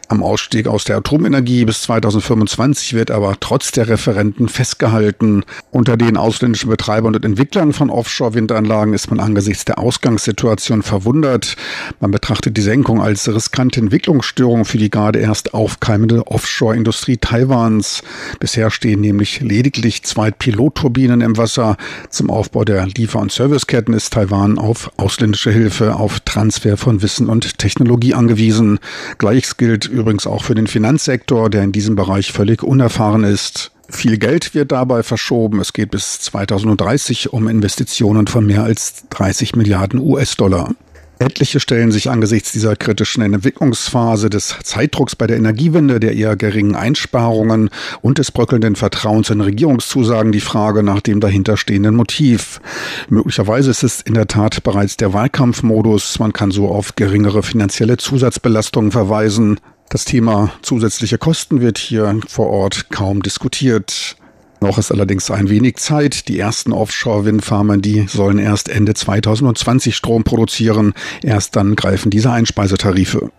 Am 0.09 0.23
Ausstieg 0.23 0.67
aus 0.67 0.85
der 0.85 0.99
Atomenergie 0.99 1.65
bis 1.65 1.83
2025 1.83 2.93
wird 2.95 3.11
aber 3.11 3.37
trotz 3.41 3.73
der 3.73 3.89
Referenden 3.89 4.49
festgehalten. 4.49 5.45
Unter 5.71 5.97
den 5.97 6.17
ausländischen 6.17 6.69
Betreibern 6.69 7.15
und 7.15 7.25
Entwicklern 7.25 7.73
von 7.73 7.89
Offshore-Windanlagen 7.89 8.93
ist 8.93 9.11
man 9.11 9.21
angesichts 9.21 9.65
der 9.65 9.79
Ausgangssituation 9.79 10.83
verwundert. 10.83 11.57
Man 12.01 12.11
betrachtet 12.11 12.57
die 12.57 12.63
Senkung 12.63 13.01
als 13.01 13.27
riskante 13.27 13.81
Entwicklungsstörung 13.81 14.65
für 14.65 14.79
die 14.79 14.91
gerade 14.91 15.19
erst 15.19 15.55
aufkeimende 15.55 16.27
Offshore-Industrie 16.27 17.17
Taiwans. 17.17 18.03
Bisher 18.39 18.71
stehen 18.83 19.01
nämlich 19.01 19.41
lediglich 19.41 20.03
zwei 20.03 20.33
Pilotturbinen 20.33 21.21
im 21.21 21.37
Wasser. 21.37 21.77
Zum 22.11 22.31
Aufbau 22.31 22.65
der 22.65 22.85
Liefer- 22.85 23.21
und 23.21 23.31
Serviceketten 23.31 23.95
ist 23.95 24.13
Taiwan 24.13 24.59
auf 24.59 24.91
ausländische 24.97 25.53
Hilfe, 25.53 25.95
auf 25.95 26.19
Transfer 26.19 26.77
von 26.77 27.01
Wissen 27.01 27.29
und 27.29 27.59
Technologie 27.59 28.15
angewiesen. 28.15 28.81
Gleiches 29.19 29.57
gilt 29.57 29.87
übrigens 29.87 30.27
auch 30.27 30.43
für 30.43 30.57
den 30.57 30.67
Finanzsektor, 30.67 31.49
der 31.49 31.63
in 31.63 31.71
diesem 31.71 31.95
Bereich 31.95 32.33
völlig 32.33 32.65
unerfahren 32.65 33.23
ist. 33.23 33.71
Viel 33.89 34.19
Geld 34.19 34.53
wird 34.53 34.73
dabei 34.73 35.05
verschoben. 35.05 35.61
Es 35.61 35.73
geht 35.73 35.93
bis 35.93 36.19
2030 36.19 37.33
um 37.33 37.47
Investitionen 37.47 38.27
von 38.27 38.45
mehr 38.45 38.65
als 38.65 39.05
30 39.11 39.55
Milliarden 39.55 40.01
US-Dollar. 40.01 40.75
Etliche 41.23 41.61
stellen 41.61 41.93
sich 41.93 42.11
angesichts 42.11 42.51
dieser 42.51 42.75
kritischen 42.75 43.23
Entwicklungsphase 43.23 44.29
des 44.29 44.57
Zeitdrucks 44.65 45.15
bei 45.15 45.29
der 45.29 45.37
Energiewende, 45.37 46.01
der 46.01 46.15
eher 46.15 46.35
geringen 46.35 46.75
Einsparungen 46.75 47.71
und 48.01 48.19
des 48.19 48.33
bröckelnden 48.33 48.75
Vertrauens 48.75 49.31
in 49.31 49.41
Regierungszusagen 49.41 50.33
die 50.33 50.41
Frage 50.41 50.83
nach 50.83 51.01
dem 51.01 51.21
dahinterstehenden 51.21 51.95
Motiv. 51.95 52.61
Möglicherweise 53.09 53.71
ist 53.71 53.85
es 53.85 54.01
in 54.01 54.15
der 54.15 54.27
Tat 54.27 54.65
bereits 54.65 54.97
der 54.97 55.13
Wahlkampfmodus. 55.13 56.19
Man 56.19 56.33
kann 56.33 56.51
so 56.51 56.69
auf 56.69 56.97
geringere 56.97 57.45
finanzielle 57.45 57.99
Zusatzbelastungen 57.99 58.91
verweisen. 58.91 59.61
Das 59.91 60.05
Thema 60.05 60.51
zusätzliche 60.63 61.19
Kosten 61.19 61.61
wird 61.61 61.79
hier 61.79 62.19
vor 62.27 62.49
Ort 62.49 62.91
kaum 62.91 63.23
diskutiert. 63.23 64.17
Noch 64.63 64.79
ist 64.79 64.93
allerdings 64.93 65.29
ein 65.29 65.51
wenig 65.51 65.77
Zeit. 65.79 66.29
Die 66.29 66.39
ersten 66.39 66.73
Offshore-Windfarmen, 66.73 67.83
die 67.83 68.07
sollen 68.07 68.39
erst 68.39 68.69
Ende 68.69 68.95
2020 68.95 69.97
Strom 69.97 70.23
produzieren. 70.23 70.95
Erst 71.21 71.57
dann 71.57 71.75
greifen 71.75 72.11
diese 72.11 72.31
Einspeisetarife. 72.31 73.33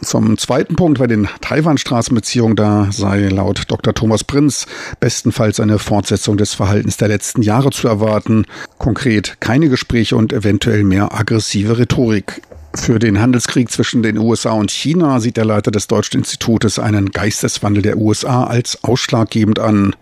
Zum 0.00 0.38
zweiten 0.38 0.76
Punkt 0.76 0.98
bei 0.98 1.06
den 1.06 1.28
Taiwan-Straßenbeziehungen, 1.42 2.56
da 2.56 2.88
sei 2.90 3.28
laut 3.28 3.64
Dr. 3.68 3.92
Thomas 3.92 4.24
Prinz 4.24 4.66
bestenfalls 4.98 5.60
eine 5.60 5.78
Fortsetzung 5.78 6.38
des 6.38 6.54
Verhaltens 6.54 6.96
der 6.96 7.08
letzten 7.08 7.42
Jahre 7.42 7.68
zu 7.68 7.86
erwarten. 7.86 8.46
Konkret 8.78 9.36
keine 9.40 9.68
Gespräche 9.68 10.16
und 10.16 10.32
eventuell 10.32 10.84
mehr 10.84 11.12
aggressive 11.14 11.78
Rhetorik. 11.78 12.40
Für 12.74 12.98
den 12.98 13.20
Handelskrieg 13.20 13.70
zwischen 13.70 14.02
den 14.02 14.18
USA 14.18 14.52
und 14.52 14.70
China 14.70 15.20
sieht 15.20 15.36
der 15.36 15.44
Leiter 15.44 15.70
des 15.70 15.86
Deutschen 15.86 16.18
Institutes 16.18 16.78
einen 16.78 17.10
Geisteswandel 17.10 17.82
der 17.82 17.96
USA 17.96 18.44
als 18.44 18.84
ausschlaggebend 18.84 19.58
an. 19.58 19.96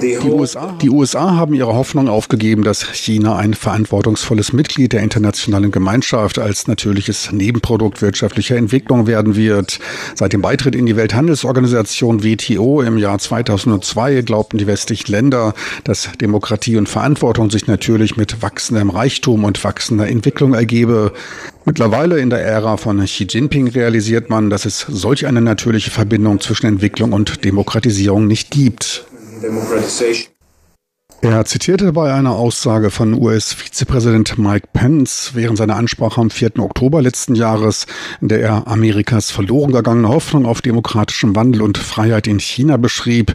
Die 0.00 0.18
USA, 0.18 0.78
die 0.80 0.88
USA, 0.88 1.36
haben 1.36 1.52
ihre 1.52 1.74
Hoffnung 1.74 2.08
aufgegeben, 2.08 2.64
dass 2.64 2.82
China 2.82 3.36
ein 3.36 3.52
verantwortungsvolles 3.52 4.54
Mitglied 4.54 4.94
der 4.94 5.02
internationalen 5.02 5.70
Gemeinschaft 5.70 6.38
als 6.38 6.66
natürliches 6.66 7.32
Nebenprodukt 7.32 8.00
wirtschaftlicher 8.00 8.56
Entwicklung 8.56 9.06
werden 9.06 9.36
wird. 9.36 9.78
Seit 10.14 10.32
dem 10.32 10.40
Beitritt 10.40 10.74
in 10.74 10.86
die 10.86 10.96
Welthandelsorganisation 10.96 12.24
WTO 12.24 12.80
im 12.80 12.96
Jahr 12.96 13.18
2002 13.18 14.22
glaubten 14.22 14.56
die 14.56 14.66
westlichen 14.66 15.12
Länder, 15.12 15.52
dass 15.84 16.08
Demokratie 16.18 16.78
und 16.78 16.88
Verantwortung 16.88 17.50
sich 17.50 17.66
natürlich 17.66 18.16
mit 18.16 18.40
wachsendem 18.40 18.88
Reichtum 18.88 19.44
und 19.44 19.62
wachsender 19.62 20.08
Entwicklung 20.08 20.54
ergebe. 20.54 21.12
Mittlerweile 21.64 22.18
in 22.18 22.30
der 22.30 22.40
Ära 22.40 22.76
von 22.76 23.04
Xi 23.04 23.26
Jinping 23.28 23.68
realisiert 23.68 24.30
man, 24.30 24.50
dass 24.50 24.64
es 24.64 24.80
solch 24.80 25.26
eine 25.26 25.40
natürliche 25.40 25.90
Verbindung 25.90 26.40
zwischen 26.40 26.66
Entwicklung 26.66 27.12
und 27.12 27.44
Demokratisierung 27.44 28.26
nicht 28.26 28.50
gibt. 28.50 29.04
Er 31.22 31.44
zitierte 31.44 31.92
bei 31.92 32.14
einer 32.14 32.30
Aussage 32.30 32.90
von 32.90 33.12
US-Vizepräsident 33.12 34.38
Mike 34.38 34.68
Pence 34.72 35.32
während 35.34 35.58
seiner 35.58 35.76
Ansprache 35.76 36.18
am 36.18 36.30
4. 36.30 36.58
Oktober 36.60 37.02
letzten 37.02 37.34
Jahres, 37.34 37.84
in 38.22 38.28
der 38.28 38.40
er 38.40 38.66
Amerikas 38.66 39.30
verloren 39.30 39.70
gegangene 39.70 40.08
Hoffnung 40.08 40.46
auf 40.46 40.62
demokratischen 40.62 41.36
Wandel 41.36 41.60
und 41.60 41.76
Freiheit 41.76 42.26
in 42.26 42.40
China 42.40 42.78
beschrieb, 42.78 43.34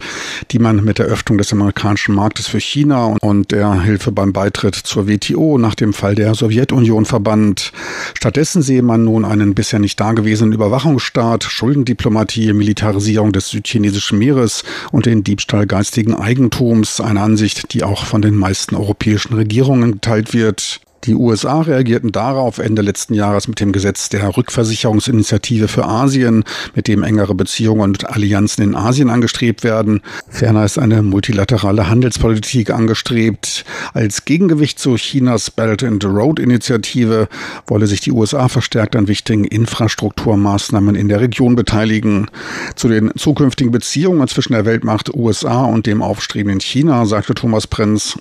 die 0.49 0.57
man 0.57 0.83
mit 0.83 0.97
der 0.97 1.05
Öffnung 1.05 1.37
des 1.37 1.53
amerikanischen 1.53 2.15
Marktes 2.15 2.47
für 2.47 2.59
China 2.59 3.17
und 3.21 3.51
der 3.51 3.83
Hilfe 3.83 4.11
beim 4.11 4.33
Beitritt 4.33 4.73
zur 4.73 5.07
WTO 5.07 5.59
nach 5.59 5.75
dem 5.75 5.93
Fall 5.93 6.15
der 6.15 6.33
Sowjetunion 6.33 7.05
verband. 7.05 7.71
Stattdessen 8.15 8.63
sehe 8.63 8.81
man 8.81 9.03
nun 9.03 9.23
einen 9.23 9.53
bisher 9.53 9.77
nicht 9.77 9.99
dagewesenen 9.99 10.53
Überwachungsstaat, 10.53 11.43
Schuldendiplomatie, 11.43 12.51
Militarisierung 12.53 13.31
des 13.31 13.49
südchinesischen 13.49 14.17
Meeres 14.17 14.63
und 14.91 15.05
den 15.05 15.23
Diebstahl 15.23 15.67
geistigen 15.67 16.15
Eigentums, 16.15 16.99
eine 16.99 17.21
Ansicht, 17.21 17.74
die 17.75 17.83
auch 17.83 18.05
von 18.05 18.21
den 18.21 18.35
meisten 18.35 18.75
europäischen 18.75 19.35
Regierungen 19.35 19.93
geteilt 19.93 20.33
wird. 20.33 20.79
Die 21.05 21.13
USA 21.13 21.61
reagierten 21.61 22.11
darauf 22.11 22.57
Ende 22.57 22.81
letzten 22.81 23.13
Jahres 23.13 23.47
mit 23.47 23.59
dem 23.59 23.71
Gesetz 23.71 24.09
der 24.09 24.35
Rückversicherungsinitiative 24.35 25.67
für 25.67 25.85
Asien, 25.85 26.43
mit 26.73 26.87
dem 26.87 27.03
engere 27.03 27.35
Beziehungen 27.35 27.81
und 27.81 28.09
Allianzen 28.09 28.63
in 28.63 28.75
Asien 28.75 29.11
angestrebt 29.11 29.63
werden. 29.63 30.01
Ferner 30.29 30.65
ist 30.65 30.79
eine 30.79 31.03
multilaterale 31.03 31.89
Handelspolitik 31.89 32.71
angestrebt. 32.71 33.65
Als 33.93 34.25
Gegengewicht 34.25 34.79
zu 34.79 34.95
Chinas 34.95 35.51
Belt 35.51 35.83
and 35.83 36.03
Road 36.03 36.39
Initiative 36.39 37.27
wolle 37.67 37.85
sich 37.85 37.99
die 37.99 38.11
USA 38.11 38.47
verstärkt 38.47 38.95
an 38.95 39.07
wichtigen 39.07 39.45
Infrastrukturmaßnahmen 39.45 40.95
in 40.95 41.07
der 41.07 41.21
Region 41.21 41.55
beteiligen. 41.55 42.31
Zu 42.75 42.87
den 42.87 43.11
zukünftigen 43.15 43.71
Beziehungen 43.71 44.27
zwischen 44.27 44.53
der 44.53 44.65
Weltmacht 44.65 45.13
USA 45.13 45.65
und 45.65 45.85
dem 45.85 46.01
aufstrebenden 46.01 46.61
China 46.61 47.05
sagte 47.05 47.35
Thomas 47.35 47.67
Prinz, 47.67 48.17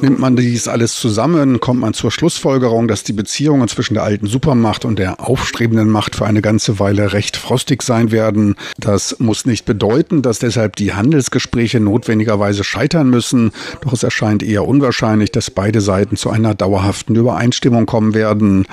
Nimmt 0.00 0.18
man 0.18 0.36
dies 0.36 0.68
alles 0.68 0.94
zusammen, 0.94 1.60
kommt 1.60 1.80
man 1.80 1.92
zur 1.92 2.10
Schlussfolgerung, 2.10 2.88
dass 2.88 3.04
die 3.04 3.12
Beziehungen 3.12 3.68
zwischen 3.68 3.92
der 3.92 4.04
alten 4.04 4.26
Supermacht 4.26 4.86
und 4.86 4.98
der 4.98 5.20
aufstrebenden 5.20 5.90
Macht 5.90 6.16
für 6.16 6.24
eine 6.24 6.40
ganze 6.40 6.78
Weile 6.78 7.12
recht 7.12 7.36
frostig 7.36 7.82
sein 7.82 8.10
werden. 8.10 8.54
Das 8.78 9.18
muss 9.18 9.44
nicht 9.44 9.66
bedeuten, 9.66 10.22
dass 10.22 10.38
deshalb 10.38 10.76
die 10.76 10.94
Handelsgespräche 10.94 11.78
notwendigerweise 11.78 12.64
scheitern 12.64 13.10
müssen, 13.10 13.50
doch 13.82 13.92
es 13.92 14.02
erscheint 14.02 14.42
eher 14.42 14.66
unwahrscheinlich, 14.66 15.30
dass 15.30 15.50
beide 15.50 15.82
Seiten 15.82 16.16
zu 16.16 16.30
einer 16.30 16.54
dauerhaften 16.54 17.16
Übereinstimmung 17.16 17.84
kommen 17.84 18.14
werden. 18.14 18.66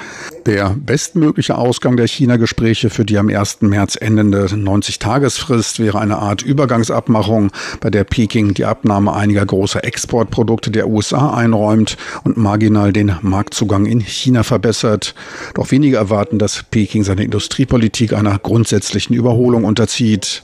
Der 0.45 0.75
bestmögliche 0.77 1.57
Ausgang 1.57 1.97
der 1.97 2.07
China-Gespräche 2.07 2.91
für 2.91 3.03
die 3.03 3.17
am 3.17 3.29
1. 3.29 3.61
März 3.61 3.97
endende 3.99 4.45
90-Tagesfrist 4.45 5.79
wäre 5.79 5.99
eine 5.99 6.17
Art 6.17 6.43
Übergangsabmachung, 6.43 7.51
bei 7.81 7.89
der 7.89 8.03
Peking 8.03 8.53
die 8.53 8.65
Ab 8.65 8.85
Abnahme 8.85 9.13
einiger 9.13 9.43
großer 9.43 9.83
Exportprodukte 9.83 10.69
der 10.69 10.87
USA 10.87 11.33
einräumt 11.33 11.97
und 12.23 12.37
marginal 12.37 12.93
den 12.93 13.15
Marktzugang 13.23 13.87
in 13.87 13.99
China 13.99 14.43
verbessert. 14.43 15.15
Doch 15.55 15.71
wenige 15.71 15.95
erwarten, 15.97 16.37
dass 16.37 16.61
Peking 16.69 17.03
seine 17.03 17.23
Industriepolitik 17.23 18.13
einer 18.13 18.37
grundsätzlichen 18.37 19.15
Überholung 19.15 19.63
unterzieht. 19.63 20.43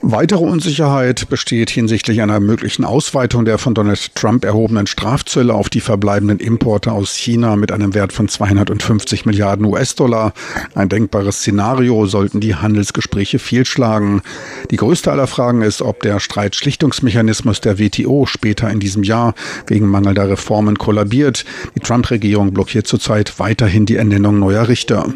Weitere 0.00 0.44
Unsicherheit 0.44 1.28
besteht 1.28 1.70
hinsichtlich 1.70 2.22
einer 2.22 2.40
möglichen 2.40 2.84
Ausweitung 2.84 3.44
der 3.44 3.58
von 3.58 3.74
Donald 3.74 4.14
Trump 4.14 4.44
erhobenen 4.44 4.86
Strafzölle 4.86 5.54
auf 5.54 5.68
die 5.68 5.80
verbleibenden 5.80 6.38
Importe 6.38 6.92
aus 6.92 7.14
China 7.14 7.56
mit 7.56 7.72
einem 7.72 7.94
Wert 7.94 8.12
von 8.12 8.28
250 8.28 9.26
Milliarden 9.26 9.66
US-Dollar. 9.66 10.32
Ein 10.74 10.88
denkbares 10.88 11.38
Szenario 11.38 12.06
sollten 12.06 12.40
die 12.40 12.54
Handelsgespräche 12.54 13.38
fehlschlagen. 13.38 14.22
Die 14.70 14.76
größte 14.76 15.10
aller 15.10 15.26
Fragen 15.26 15.62
ist, 15.62 15.82
ob 15.82 16.00
der 16.02 16.20
Streitschlichtungsmechanismus 16.20 17.60
der 17.60 17.78
WTO 17.78 18.26
später 18.26 18.70
in 18.70 18.80
diesem 18.80 19.02
Jahr 19.02 19.34
wegen 19.66 19.86
mangelnder 19.86 20.28
Reformen 20.28 20.78
kollabiert. 20.78 21.44
Die 21.74 21.80
Trump-Regierung 21.80 22.52
blockiert 22.52 22.86
zurzeit 22.86 23.38
weiterhin 23.38 23.86
die 23.86 23.96
Ernennung 23.96 24.38
neuer 24.38 24.68
Richter. 24.68 25.12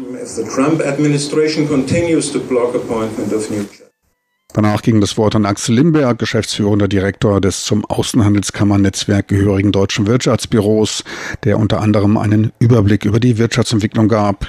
Danach 4.53 4.81
ging 4.81 5.01
das 5.01 5.17
Wort 5.17 5.35
an 5.35 5.45
Axel 5.45 5.75
Limberg, 5.75 6.17
geschäftsführender 6.17 6.87
Direktor 6.87 7.41
des 7.41 7.63
zum 7.63 7.85
Außenhandelskammernetzwerk 7.85 9.27
gehörigen 9.27 9.71
Deutschen 9.71 10.07
Wirtschaftsbüros, 10.07 11.03
der 11.43 11.59
unter 11.59 11.81
anderem 11.81 12.17
einen 12.17 12.51
Überblick 12.59 13.05
über 13.05 13.19
die 13.19 13.37
Wirtschaftsentwicklung 13.37 14.07
gab. 14.07 14.47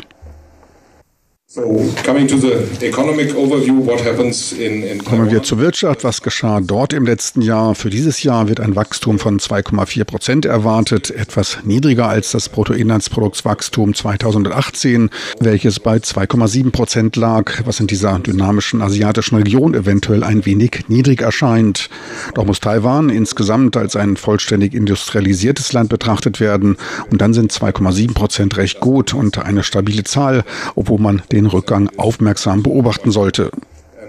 Kommen 5.04 5.30
wir 5.30 5.42
zur 5.42 5.58
Wirtschaft. 5.58 6.04
Was 6.04 6.22
geschah 6.22 6.60
dort 6.60 6.92
im 6.92 7.04
letzten 7.04 7.42
Jahr? 7.42 7.74
Für 7.74 7.90
dieses 7.90 8.22
Jahr 8.22 8.48
wird 8.48 8.60
ein 8.60 8.76
Wachstum 8.76 9.18
von 9.18 9.38
2,4 9.40 10.04
Prozent 10.04 10.44
erwartet, 10.44 11.10
etwas 11.10 11.58
niedriger 11.64 12.08
als 12.08 12.30
das 12.30 12.48
Bruttoinlandsproduktswachstum 12.48 13.94
2018, 13.94 15.10
welches 15.40 15.80
bei 15.80 15.96
2,7 15.96 16.70
Prozent 16.70 17.16
lag, 17.16 17.62
was 17.64 17.80
in 17.80 17.86
dieser 17.86 18.18
dynamischen 18.20 18.80
asiatischen 18.80 19.36
Region 19.36 19.74
eventuell 19.74 20.22
ein 20.22 20.46
wenig 20.46 20.84
niedrig 20.88 21.22
erscheint. 21.22 21.90
Doch 22.34 22.44
muss 22.44 22.60
Taiwan 22.60 23.08
insgesamt 23.08 23.76
als 23.76 23.96
ein 23.96 24.16
vollständig 24.16 24.74
industrialisiertes 24.74 25.72
Land 25.72 25.88
betrachtet 25.88 26.40
werden 26.40 26.76
und 27.10 27.20
dann 27.20 27.34
sind 27.34 27.52
2,7 27.52 28.14
Prozent 28.14 28.56
recht 28.56 28.80
gut 28.80 29.14
und 29.14 29.38
eine 29.38 29.64
stabile 29.64 30.04
Zahl, 30.04 30.44
obwohl 30.74 31.00
man 31.00 31.22
den 31.32 31.47
Rückgang 31.48 31.90
aufmerksam 31.96 32.62
beobachten 32.62 33.10
sollte. 33.10 33.50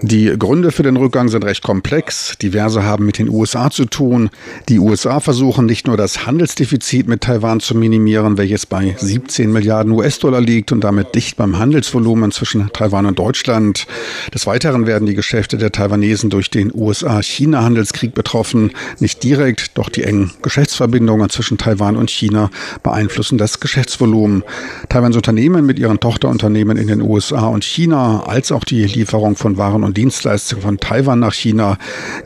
Die 0.02 0.34
Gründe 0.38 0.72
für 0.72 0.82
den 0.82 0.96
Rückgang 0.96 1.28
sind 1.28 1.44
recht 1.44 1.62
komplex. 1.62 2.34
Diverse 2.40 2.84
haben 2.84 3.04
mit 3.04 3.18
den 3.18 3.28
USA 3.28 3.70
zu 3.70 3.84
tun. 3.84 4.30
Die 4.70 4.78
USA 4.78 5.20
versuchen 5.20 5.66
nicht 5.66 5.86
nur 5.86 5.98
das 5.98 6.24
Handelsdefizit 6.26 7.06
mit 7.06 7.20
Taiwan 7.20 7.60
zu 7.60 7.76
minimieren, 7.76 8.38
welches 8.38 8.64
bei 8.64 8.96
17 8.96 9.52
Milliarden 9.52 9.92
US-Dollar 9.92 10.40
liegt 10.40 10.72
und 10.72 10.82
damit 10.84 11.14
dicht 11.14 11.36
beim 11.36 11.58
Handelsvolumen 11.58 12.32
zwischen 12.32 12.72
Taiwan 12.72 13.04
und 13.04 13.18
Deutschland. 13.18 13.86
Des 14.32 14.46
Weiteren 14.46 14.86
werden 14.86 15.04
die 15.04 15.14
Geschäfte 15.14 15.58
der 15.58 15.70
Taiwanesen 15.70 16.30
durch 16.30 16.48
den 16.48 16.72
USA-China-Handelskrieg 16.74 18.14
betroffen. 18.14 18.70
Nicht 19.00 19.22
direkt, 19.22 19.76
doch 19.76 19.90
die 19.90 20.04
engen 20.04 20.30
Geschäftsverbindungen 20.40 21.28
zwischen 21.28 21.58
Taiwan 21.58 21.96
und 21.96 22.08
China 22.08 22.50
beeinflussen 22.82 23.36
das 23.36 23.60
Geschäftsvolumen. 23.60 24.44
Taiwans 24.88 25.16
Unternehmen 25.16 25.66
mit 25.66 25.78
ihren 25.78 26.00
Tochterunternehmen 26.00 26.78
in 26.78 26.86
den 26.86 27.02
USA 27.02 27.48
und 27.48 27.64
China 27.64 28.22
als 28.26 28.50
auch 28.50 28.64
die 28.64 28.84
Lieferung 28.84 29.36
von 29.36 29.58
Waren 29.58 29.84
und 29.84 29.89
und 29.90 29.96
Dienstleistungen 29.96 30.62
von 30.62 30.78
Taiwan 30.78 31.18
nach 31.18 31.34
China 31.34 31.76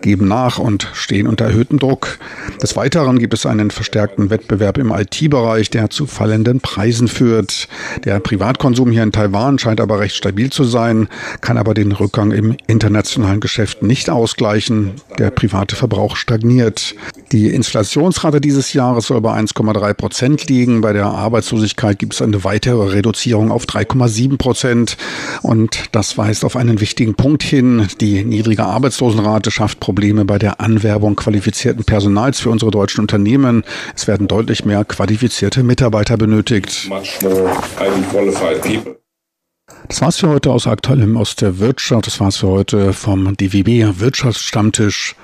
geben 0.02 0.28
nach 0.28 0.58
und 0.58 0.86
stehen 0.92 1.26
unter 1.26 1.46
erhöhtem 1.46 1.78
Druck. 1.78 2.18
Des 2.62 2.76
Weiteren 2.76 3.18
gibt 3.18 3.32
es 3.32 3.46
einen 3.46 3.70
verstärkten 3.70 4.28
Wettbewerb 4.28 4.76
im 4.76 4.92
IT-Bereich, 4.92 5.70
der 5.70 5.88
zu 5.88 6.06
fallenden 6.06 6.60
Preisen 6.60 7.08
führt. 7.08 7.68
Der 8.04 8.20
Privatkonsum 8.20 8.90
hier 8.90 9.02
in 9.02 9.12
Taiwan 9.12 9.58
scheint 9.58 9.80
aber 9.80 9.98
recht 9.98 10.14
stabil 10.14 10.50
zu 10.50 10.64
sein, 10.64 11.08
kann 11.40 11.56
aber 11.56 11.72
den 11.72 11.92
Rückgang 11.92 12.32
im 12.32 12.54
internationalen 12.66 13.40
Geschäft 13.40 13.82
nicht 13.82 14.10
ausgleichen. 14.10 14.92
Der 15.18 15.30
private 15.30 15.74
Verbrauch 15.74 16.16
stagniert. 16.16 16.94
Die 17.32 17.48
Inflationsrate 17.48 18.42
dieses 18.42 18.74
Jahres 18.74 19.06
soll 19.06 19.22
bei 19.22 19.32
1,3 19.32 19.94
Prozent 19.94 20.48
liegen. 20.50 20.82
Bei 20.82 20.92
der 20.92 21.06
Arbeitslosigkeit 21.06 21.98
gibt 21.98 22.12
es 22.12 22.20
eine 22.20 22.44
weitere 22.44 22.92
Reduzierung 22.92 23.50
auf 23.50 23.64
3,7 23.64 24.36
Prozent. 24.36 24.98
Und 25.40 25.84
das 25.92 26.18
weist 26.18 26.44
auf 26.44 26.56
einen 26.56 26.80
wichtigen 26.80 27.14
Punkt 27.14 27.42
hin 27.42 27.53
hin. 27.54 27.86
Die 28.00 28.24
niedrige 28.24 28.64
Arbeitslosenrate 28.64 29.50
schafft 29.50 29.80
Probleme 29.80 30.24
bei 30.24 30.38
der 30.38 30.60
Anwerbung 30.60 31.16
qualifizierten 31.16 31.84
Personals 31.84 32.40
für 32.40 32.50
unsere 32.50 32.70
deutschen 32.70 33.00
Unternehmen. 33.00 33.64
Es 33.94 34.06
werden 34.06 34.28
deutlich 34.28 34.64
mehr 34.64 34.84
qualifizierte 34.84 35.62
Mitarbeiter 35.62 36.16
benötigt. 36.16 36.90
Das 39.88 40.00
war's 40.00 40.16
für 40.18 40.28
heute 40.28 40.50
aus 40.50 40.66
Aktuellem 40.66 41.16
aus 41.16 41.36
der 41.36 41.58
Wirtschaft. 41.58 42.06
Das 42.06 42.20
war's 42.20 42.38
für 42.38 42.48
heute 42.48 42.92
vom 42.92 43.36
DWB 43.36 44.00
Wirtschaftsstammtisch. 44.00 45.14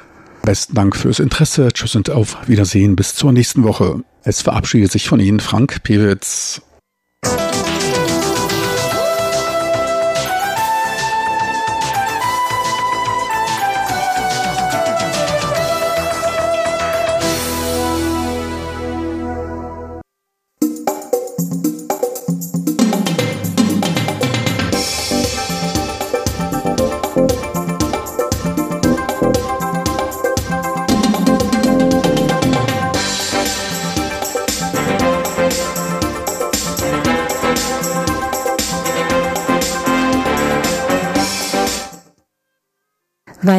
Besten 0.42 0.74
Dank 0.74 0.96
fürs 0.96 1.18
Interesse. 1.18 1.68
Tschüss 1.72 1.96
und 1.96 2.10
auf 2.10 2.36
Wiedersehen. 2.46 2.96
Bis 2.96 3.14
zur 3.14 3.32
nächsten 3.32 3.64
Woche. 3.64 4.02
Es 4.22 4.42
verabschiedet 4.42 4.92
sich 4.92 5.08
von 5.08 5.20
Ihnen 5.20 5.40
Frank 5.40 5.82
Pewitz. 5.82 6.62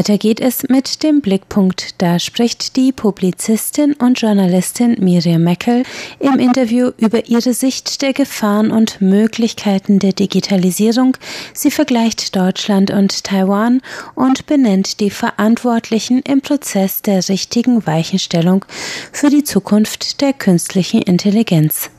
Weiter 0.01 0.17
geht 0.17 0.41
es 0.41 0.63
mit 0.67 1.03
dem 1.03 1.21
Blickpunkt. 1.21 2.01
Da 2.01 2.17
spricht 2.17 2.75
die 2.75 2.91
Publizistin 2.91 3.93
und 3.93 4.19
Journalistin 4.19 4.97
Miriam 4.99 5.43
Meckel 5.43 5.83
im 6.19 6.39
Interview 6.39 6.89
über 6.97 7.27
ihre 7.27 7.53
Sicht 7.53 8.01
der 8.01 8.11
Gefahren 8.11 8.71
und 8.71 8.99
Möglichkeiten 8.99 9.99
der 9.99 10.13
Digitalisierung. 10.13 11.17
Sie 11.53 11.69
vergleicht 11.69 12.35
Deutschland 12.35 12.89
und 12.89 13.23
Taiwan 13.25 13.83
und 14.15 14.47
benennt 14.47 15.01
die 15.01 15.11
Verantwortlichen 15.11 16.23
im 16.23 16.41
Prozess 16.41 17.03
der 17.03 17.29
richtigen 17.29 17.85
Weichenstellung 17.85 18.65
für 19.11 19.29
die 19.29 19.43
Zukunft 19.43 20.19
der 20.21 20.33
künstlichen 20.33 21.03
Intelligenz. 21.03 21.91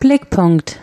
Blickpunkt 0.00 0.80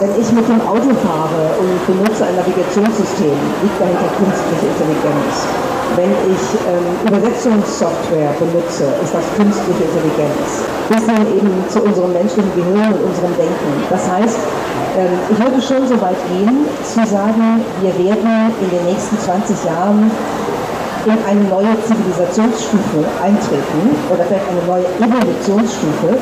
wenn 0.00 0.10
ich 0.20 0.32
mit 0.32 0.46
dem 0.48 0.60
Auto 0.66 0.90
fahre 1.06 1.54
und 1.62 1.78
benutze 1.86 2.26
ein 2.26 2.34
Navigationssystem, 2.34 3.38
liegt 3.62 3.78
dahinter 3.78 4.10
künstliche 4.18 4.66
Intelligenz. 4.74 5.46
Wenn 5.94 6.10
ich 6.26 6.44
ähm, 6.66 6.82
Übersetzungssoftware 7.06 8.34
benutze, 8.42 8.90
ist 8.98 9.14
das 9.14 9.22
künstliche 9.38 9.86
Intelligenz. 9.86 10.66
Bis 10.90 11.04
hin 11.06 11.22
eben 11.38 11.52
zu 11.70 11.78
unserem 11.80 12.12
menschlichen 12.12 12.50
Gehirn 12.58 12.90
und 12.90 13.02
unserem 13.06 13.30
Denken. 13.38 13.70
Das 13.88 14.10
heißt, 14.10 14.38
ähm, 14.98 15.14
ich 15.30 15.38
würde 15.38 15.62
schon 15.62 15.86
so 15.86 15.94
weit 16.02 16.18
gehen, 16.26 16.66
zu 16.82 17.06
sagen, 17.06 17.62
wir 17.80 17.94
werden 17.94 18.50
in 18.58 18.70
den 18.74 18.84
nächsten 18.90 19.16
20 19.18 19.64
Jahren 19.64 20.10
in 21.06 21.18
eine 21.28 21.44
neue 21.46 21.70
Zivilisationsstufe 21.86 23.04
eintreten 23.22 23.94
oder 24.10 24.24
vielleicht 24.24 24.48
eine 24.50 24.64
neue 24.66 24.88
Evolutionsstufe, 24.98 26.18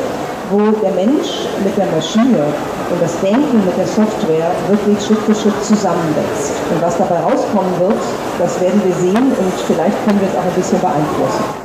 wo 0.51 0.59
der 0.85 0.93
Mensch 0.93 1.49
mit 1.65 1.77
der 1.79 1.87
Maschine 1.87 2.53
und 2.93 3.01
das 3.01 3.19
Denken 3.21 3.65
mit 3.65 3.77
der 3.77 3.87
Software 3.87 4.53
wirklich 4.69 5.01
Schritt 5.05 5.19
für 5.21 5.35
Schritt 5.35 5.65
zusammenwächst. 5.65 6.53
Und 6.71 6.83
was 6.83 6.99
dabei 6.99 7.21
rauskommen 7.21 7.79
wird, 7.81 8.01
das 8.39 8.61
werden 8.61 8.83
wir 8.85 8.95
sehen 8.95 9.33
und 9.33 9.53
vielleicht 9.67 10.05
können 10.05 10.21
wir 10.21 10.29
es 10.29 10.37
auch 10.37 10.45
ein 10.45 10.55
bisschen 10.55 10.81
beeinflussen. 10.81 11.63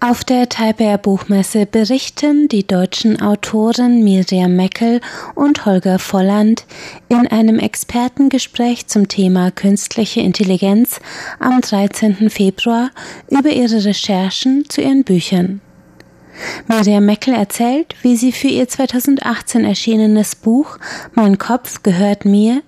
Auf 0.00 0.24
der 0.24 0.48
Taipei 0.48 0.98
Buchmesse 0.98 1.64
berichten 1.64 2.48
die 2.48 2.66
deutschen 2.66 3.20
Autoren 3.20 4.04
Miriam 4.04 4.54
Meckel 4.54 5.00
und 5.34 5.64
Holger 5.64 5.98
Volland 5.98 6.66
in 7.08 7.26
einem 7.26 7.58
Expertengespräch 7.58 8.86
zum 8.86 9.08
Thema 9.08 9.50
künstliche 9.50 10.20
Intelligenz 10.20 11.00
am 11.40 11.60
13. 11.60 12.28
Februar 12.30 12.90
über 13.30 13.48
ihre 13.48 13.84
Recherchen 13.84 14.68
zu 14.68 14.82
ihren 14.82 15.02
Büchern. 15.02 15.62
Maria 16.66 17.00
Meckel 17.00 17.34
erzählt, 17.34 17.94
wie 18.02 18.16
sie 18.16 18.32
für 18.32 18.48
ihr 18.48 18.68
2018 18.68 19.64
erschienenes 19.64 20.34
Buch 20.34 20.78
Mein 21.14 21.38
Kopf 21.38 21.82
gehört 21.82 22.24
mir, 22.24 22.62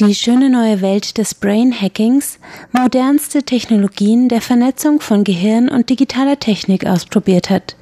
die 0.00 0.14
schöne 0.14 0.50
neue 0.50 0.80
Welt 0.80 1.18
des 1.18 1.34
Brain 1.34 1.72
Hackings, 1.72 2.38
modernste 2.72 3.42
Technologien 3.42 4.28
der 4.28 4.40
Vernetzung 4.40 5.00
von 5.00 5.24
Gehirn 5.24 5.68
und 5.68 5.90
digitaler 5.90 6.38
Technik 6.38 6.86
ausprobiert 6.86 7.50
hat. 7.50 7.76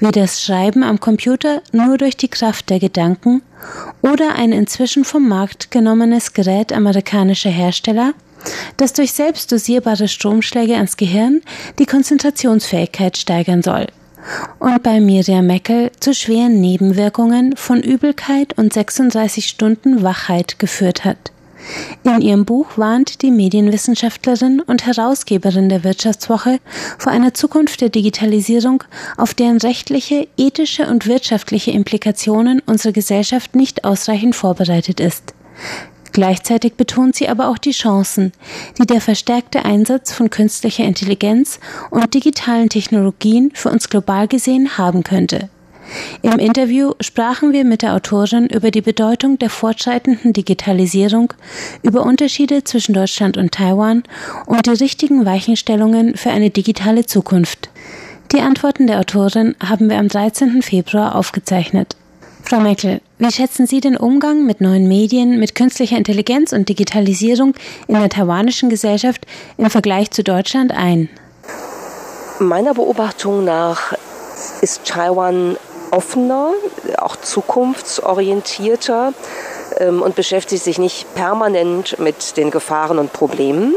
Wie 0.00 0.10
das 0.10 0.42
Schreiben 0.42 0.82
am 0.82 0.98
Computer 0.98 1.62
nur 1.72 1.96
durch 1.96 2.16
die 2.16 2.28
Kraft 2.28 2.70
der 2.70 2.80
Gedanken 2.80 3.42
oder 4.02 4.34
ein 4.34 4.52
inzwischen 4.52 5.04
vom 5.04 5.28
Markt 5.28 5.70
genommenes 5.70 6.32
Gerät 6.32 6.72
amerikanischer 6.72 7.50
Hersteller 7.50 8.14
das 8.78 8.94
durch 8.94 9.12
selbst 9.12 9.52
dosierbare 9.52 10.08
Stromschläge 10.08 10.74
ans 10.74 10.96
Gehirn 10.96 11.42
die 11.78 11.84
Konzentrationsfähigkeit 11.84 13.18
steigern 13.18 13.62
soll 13.62 13.86
und 14.58 14.82
bei 14.82 15.00
Miriam 15.00 15.46
Meckel 15.46 15.90
zu 16.00 16.14
schweren 16.14 16.60
Nebenwirkungen 16.60 17.56
von 17.56 17.82
Übelkeit 17.82 18.56
und 18.58 18.72
36 18.72 19.46
Stunden 19.46 20.02
Wachheit 20.02 20.58
geführt 20.58 21.04
hat. 21.04 21.32
In 22.02 22.20
ihrem 22.20 22.44
Buch 22.44 22.66
warnt 22.76 23.22
die 23.22 23.30
Medienwissenschaftlerin 23.30 24.60
und 24.60 24.86
Herausgeberin 24.86 25.68
der 25.68 25.84
Wirtschaftswoche 25.84 26.58
vor 26.98 27.12
einer 27.12 27.34
Zukunft 27.34 27.80
der 27.80 27.90
Digitalisierung, 27.90 28.82
auf 29.16 29.34
deren 29.34 29.58
rechtliche, 29.58 30.26
ethische 30.36 30.86
und 30.86 31.06
wirtschaftliche 31.06 31.70
Implikationen 31.70 32.62
unsere 32.66 32.92
Gesellschaft 32.92 33.54
nicht 33.54 33.84
ausreichend 33.84 34.34
vorbereitet 34.34 35.00
ist. 35.00 35.34
Gleichzeitig 36.12 36.74
betont 36.74 37.14
sie 37.14 37.28
aber 37.28 37.48
auch 37.48 37.58
die 37.58 37.70
Chancen, 37.70 38.32
die 38.78 38.86
der 38.86 39.00
verstärkte 39.00 39.64
Einsatz 39.64 40.12
von 40.12 40.30
künstlicher 40.30 40.84
Intelligenz 40.84 41.60
und 41.90 42.14
digitalen 42.14 42.68
Technologien 42.68 43.52
für 43.54 43.70
uns 43.70 43.88
global 43.88 44.26
gesehen 44.26 44.76
haben 44.76 45.04
könnte. 45.04 45.48
Im 46.22 46.38
Interview 46.38 46.92
sprachen 47.00 47.52
wir 47.52 47.64
mit 47.64 47.82
der 47.82 47.94
Autorin 47.94 48.46
über 48.46 48.70
die 48.70 48.80
Bedeutung 48.80 49.38
der 49.38 49.50
fortschreitenden 49.50 50.32
Digitalisierung, 50.32 51.32
über 51.82 52.04
Unterschiede 52.04 52.62
zwischen 52.64 52.94
Deutschland 52.94 53.36
und 53.36 53.52
Taiwan 53.52 54.04
und 54.46 54.66
die 54.66 54.70
richtigen 54.70 55.24
Weichenstellungen 55.24 56.16
für 56.16 56.30
eine 56.30 56.50
digitale 56.50 57.06
Zukunft. 57.06 57.70
Die 58.32 58.40
Antworten 58.40 58.86
der 58.86 59.00
Autorin 59.00 59.56
haben 59.64 59.90
wir 59.90 59.98
am 59.98 60.06
13. 60.06 60.62
Februar 60.62 61.16
aufgezeichnet. 61.16 61.96
Frau 62.50 62.58
Meckel, 62.58 63.00
wie 63.18 63.30
schätzen 63.30 63.68
Sie 63.68 63.80
den 63.80 63.96
Umgang 63.96 64.44
mit 64.44 64.60
neuen 64.60 64.88
Medien, 64.88 65.38
mit 65.38 65.54
künstlicher 65.54 65.96
Intelligenz 65.96 66.52
und 66.52 66.68
Digitalisierung 66.68 67.54
in 67.86 67.94
der 67.94 68.08
taiwanischen 68.08 68.68
Gesellschaft 68.68 69.24
im 69.56 69.70
Vergleich 69.70 70.10
zu 70.10 70.24
Deutschland 70.24 70.72
ein? 70.72 71.08
Meiner 72.40 72.74
Beobachtung 72.74 73.44
nach 73.44 73.94
ist 74.62 74.84
Taiwan 74.84 75.56
offener, 75.92 76.50
auch 76.98 77.14
zukunftsorientierter 77.14 79.14
ähm, 79.78 80.02
und 80.02 80.16
beschäftigt 80.16 80.64
sich 80.64 80.80
nicht 80.80 81.14
permanent 81.14 82.00
mit 82.00 82.36
den 82.36 82.50
Gefahren 82.50 82.98
und 82.98 83.12
Problemen 83.12 83.76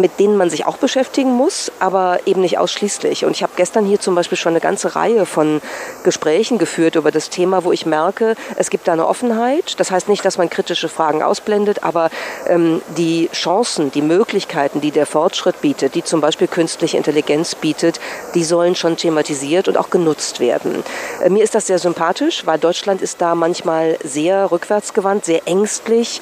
mit 0.00 0.18
denen 0.18 0.36
man 0.36 0.50
sich 0.50 0.66
auch 0.66 0.76
beschäftigen 0.76 1.32
muss, 1.32 1.72
aber 1.80 2.20
eben 2.26 2.40
nicht 2.40 2.58
ausschließlich. 2.58 3.24
Und 3.24 3.32
ich 3.32 3.42
habe 3.42 3.52
gestern 3.56 3.84
hier 3.84 4.00
zum 4.00 4.14
Beispiel 4.14 4.38
schon 4.38 4.52
eine 4.52 4.60
ganze 4.60 4.96
Reihe 4.96 5.26
von 5.26 5.60
Gesprächen 6.04 6.58
geführt 6.58 6.96
über 6.96 7.10
das 7.10 7.30
Thema, 7.30 7.64
wo 7.64 7.72
ich 7.72 7.86
merke, 7.86 8.34
es 8.56 8.70
gibt 8.70 8.88
da 8.88 8.92
eine 8.92 9.06
Offenheit. 9.06 9.78
Das 9.78 9.90
heißt 9.90 10.08
nicht, 10.08 10.24
dass 10.24 10.38
man 10.38 10.50
kritische 10.50 10.88
Fragen 10.88 11.22
ausblendet, 11.22 11.82
aber 11.82 12.10
ähm, 12.46 12.82
die 12.96 13.28
Chancen, 13.32 13.90
die 13.90 14.02
Möglichkeiten, 14.02 14.80
die 14.80 14.90
der 14.90 15.06
Fortschritt 15.06 15.60
bietet, 15.60 15.94
die 15.94 16.04
zum 16.04 16.20
Beispiel 16.20 16.48
künstliche 16.48 16.96
Intelligenz 16.96 17.54
bietet, 17.54 18.00
die 18.34 18.44
sollen 18.44 18.74
schon 18.74 18.96
thematisiert 18.96 19.68
und 19.68 19.76
auch 19.76 19.90
genutzt 19.90 20.40
werden. 20.40 20.82
Äh, 21.22 21.30
mir 21.30 21.44
ist 21.44 21.54
das 21.54 21.66
sehr 21.66 21.78
sympathisch, 21.78 22.46
weil 22.46 22.58
Deutschland 22.58 23.02
ist 23.02 23.20
da 23.20 23.34
manchmal 23.34 23.98
sehr 24.02 24.50
rückwärtsgewandt, 24.50 25.24
sehr 25.24 25.46
ängstlich, 25.46 26.20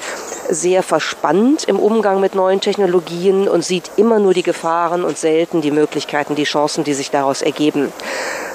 sehr 0.49 0.83
verspannt 0.83 1.65
im 1.65 1.79
Umgang 1.79 2.19
mit 2.21 2.35
neuen 2.35 2.61
Technologien 2.61 3.47
und 3.47 3.63
sieht 3.65 3.91
immer 3.97 4.19
nur 4.19 4.33
die 4.33 4.43
Gefahren 4.43 5.03
und 5.03 5.17
selten 5.17 5.61
die 5.61 5.71
Möglichkeiten, 5.71 6.35
die 6.35 6.43
Chancen, 6.43 6.83
die 6.83 6.93
sich 6.93 7.11
daraus 7.11 7.41
ergeben. 7.41 7.91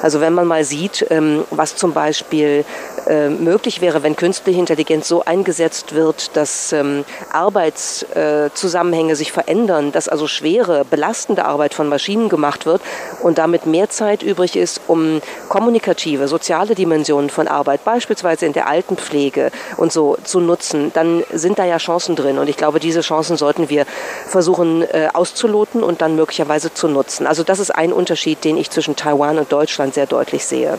Also 0.03 0.21
wenn 0.21 0.33
man 0.33 0.47
mal 0.47 0.65
sieht, 0.65 1.07
ähm, 1.11 1.45
was 1.51 1.77
zum 1.77 1.93
Beispiel 1.93 2.65
äh, 3.11 3.29
möglich 3.29 3.81
wäre, 3.81 4.05
wenn 4.05 4.15
künstliche 4.15 4.61
Intelligenz 4.61 5.09
so 5.09 5.25
eingesetzt 5.25 5.97
wird, 5.97 6.37
dass 6.37 6.73
ähm, 6.73 7.05
Arbeitszusammenhänge 7.33 9.17
sich 9.17 9.33
verändern, 9.33 9.91
dass 9.91 10.09
also 10.09 10.29
schwere, 10.29 10.85
belastende 10.85 11.45
Arbeit 11.45 11.75
von 11.75 11.89
Maschinen 11.89 12.29
gemacht 12.29 12.67
wird 12.67 12.81
und 13.21 13.39
damit 13.39 13.67
mehr 13.67 13.91
Zeit 13.91 14.23
übrig 14.23 14.55
ist, 14.55 14.81
um 14.87 15.21
kommunikative, 15.49 16.29
soziale 16.29 16.77
Dimensionen 16.77 17.31
von 17.31 17.49
Arbeit, 17.49 17.85
beispielsweise 17.85 18.47
in 18.47 18.53
der 18.53 18.69
Altenpflege 18.69 19.51
und 19.77 19.93
so 19.93 20.17
zu 20.23 20.39
nutzen, 20.39 20.93
dann 20.95 21.25
sind 21.33 21.59
da 21.59 21.65
ja 21.65 21.79
Chancen 21.79 22.15
drin. 22.15 22.39
Und 22.39 22.49
ich 22.49 22.57
glaube, 22.57 22.79
diese 22.79 23.01
Chancen 23.01 23.37
sollten 23.37 23.69
wir 23.69 23.87
versuchen 24.29 24.83
äh, 24.83 25.09
auszuloten 25.13 25.83
und 25.83 26.01
dann 26.01 26.15
möglicherweise 26.15 26.73
zu 26.73 26.87
nutzen. 26.87 27.27
Also 27.27 27.43
das 27.43 27.59
ist 27.59 27.75
ein 27.75 27.93
Unterschied, 27.93 28.45
den 28.45 28.57
ich 28.57 28.71
zwischen 28.71 28.95
Taiwan 28.95 29.39
und 29.39 29.51
Deutschland 29.51 29.95
sehr 29.95 30.07
deutlich 30.07 30.45
sehe. 30.45 30.79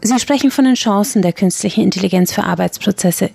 Sie 0.00 0.18
sprechen 0.18 0.50
von 0.50 0.64
den 0.64 0.74
Chancen 0.74 1.22
der 1.22 1.32
künstlichen 1.32 1.82
Intelligenz 1.82 2.32
für 2.32 2.44
Arbeitsprozesse. 2.44 3.30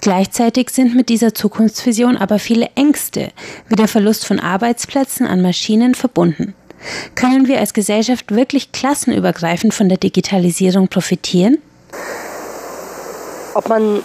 Gleichzeitig 0.00 0.70
sind 0.70 0.96
mit 0.96 1.08
dieser 1.08 1.34
Zukunftsvision 1.34 2.16
aber 2.16 2.38
viele 2.38 2.68
Ängste, 2.74 3.30
wie 3.68 3.76
der 3.76 3.88
Verlust 3.88 4.26
von 4.26 4.40
Arbeitsplätzen 4.40 5.26
an 5.26 5.40
Maschinen, 5.40 5.94
verbunden. 5.94 6.54
Können 7.14 7.46
wir 7.46 7.60
als 7.60 7.74
Gesellschaft 7.74 8.34
wirklich 8.34 8.72
klassenübergreifend 8.72 9.72
von 9.72 9.88
der 9.88 9.98
Digitalisierung 9.98 10.88
profitieren? 10.88 11.58
Ob 13.54 13.68
man 13.68 14.00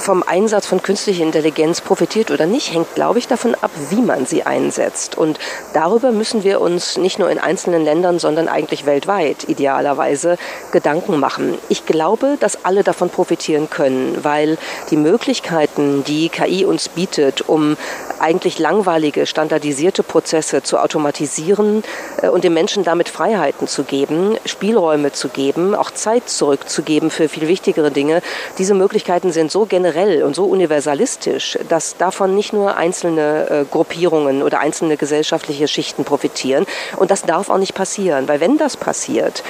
vom 0.00 0.22
Einsatz 0.26 0.66
von 0.66 0.82
künstlicher 0.82 1.22
Intelligenz 1.22 1.80
profitiert 1.80 2.30
oder 2.30 2.46
nicht, 2.46 2.72
hängt, 2.72 2.94
glaube 2.94 3.18
ich, 3.18 3.28
davon 3.28 3.54
ab, 3.54 3.70
wie 3.90 4.00
man 4.00 4.26
sie 4.26 4.42
einsetzt. 4.44 5.16
Und 5.16 5.38
darüber 5.74 6.10
müssen 6.10 6.42
wir 6.42 6.60
uns 6.60 6.96
nicht 6.96 7.18
nur 7.18 7.30
in 7.30 7.38
einzelnen 7.38 7.84
Ländern, 7.84 8.18
sondern 8.18 8.48
eigentlich 8.48 8.86
weltweit 8.86 9.48
idealerweise 9.48 10.38
Gedanken 10.72 11.20
machen. 11.20 11.58
Ich 11.68 11.86
glaube, 11.86 12.36
dass 12.40 12.64
alle 12.64 12.82
davon 12.82 13.10
profitieren 13.10 13.68
können, 13.68 14.18
weil 14.22 14.56
die 14.90 14.96
Möglichkeiten, 14.96 16.02
die 16.04 16.28
KI 16.30 16.64
uns 16.64 16.88
bietet, 16.88 17.48
um 17.48 17.76
eigentlich 18.18 18.58
langweilige, 18.58 19.26
standardisierte 19.26 20.02
Prozesse 20.02 20.62
zu 20.62 20.78
automatisieren 20.78 21.84
äh, 22.22 22.28
und 22.28 22.44
den 22.44 22.54
Menschen 22.54 22.84
damit 22.84 23.08
Freiheiten 23.08 23.66
zu 23.66 23.84
geben, 23.84 24.36
Spielräume 24.44 25.12
zu 25.12 25.28
geben, 25.28 25.74
auch 25.74 25.90
Zeit 25.90 26.28
zurückzugeben 26.28 27.10
für 27.10 27.28
viel 27.28 27.48
wichtigere 27.48 27.90
Dinge, 27.90 28.22
diese 28.58 28.74
Möglichkeiten 28.74 29.32
sind 29.32 29.50
so 29.50 29.66
generell 29.66 29.89
generell 29.90 30.22
und 30.22 30.34
so 30.34 30.44
universalistisch, 30.44 31.58
dass 31.68 31.96
davon 31.96 32.34
nicht 32.34 32.52
nur 32.52 32.76
einzelne 32.76 33.50
äh, 33.50 33.64
Gruppierungen 33.64 34.42
oder 34.42 34.60
einzelne 34.60 34.96
gesellschaftliche 34.96 35.68
Schichten 35.68 36.04
profitieren. 36.04 36.66
Und 36.96 37.10
das 37.10 37.22
darf 37.22 37.50
auch 37.50 37.58
nicht 37.58 37.74
passieren, 37.74 38.28
weil 38.28 38.40
wenn 38.40 38.58
das 38.58 38.76
passiert, 38.76 39.42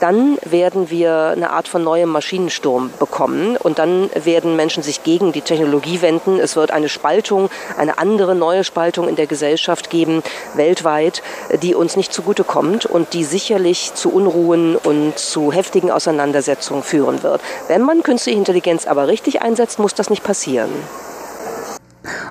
dann 0.00 0.36
werden 0.44 0.90
wir 0.90 1.28
eine 1.28 1.50
Art 1.50 1.68
von 1.68 1.82
neuem 1.82 2.10
Maschinensturm 2.10 2.90
bekommen 2.98 3.56
und 3.56 3.78
dann 3.78 4.10
werden 4.14 4.56
Menschen 4.56 4.82
sich 4.82 5.02
gegen 5.02 5.32
die 5.32 5.40
Technologie 5.40 6.02
wenden. 6.02 6.38
Es 6.38 6.56
wird 6.56 6.70
eine 6.70 6.88
Spaltung, 6.88 7.48
eine 7.78 7.98
andere 7.98 8.34
neue 8.34 8.64
Spaltung 8.64 9.08
in 9.08 9.16
der 9.16 9.26
Gesellschaft 9.26 9.88
geben, 9.88 10.22
weltweit, 10.54 11.22
die 11.62 11.74
uns 11.74 11.96
nicht 11.96 12.12
zugutekommt 12.12 12.84
und 12.84 13.14
die 13.14 13.24
sicherlich 13.24 13.94
zu 13.94 14.10
Unruhen 14.12 14.76
und 14.76 15.18
zu 15.18 15.52
heftigen 15.52 15.90
Auseinandersetzungen 15.90 16.82
führen 16.82 17.22
wird. 17.22 17.40
Wenn 17.68 17.82
man 17.82 18.02
künstliche 18.02 18.38
Intelligenz 18.38 18.86
aber 18.86 19.08
richtig 19.08 19.40
einsetzt, 19.40 19.75
muss 19.78 19.94
das 19.94 20.10
nicht 20.10 20.24
passieren. 20.24 20.70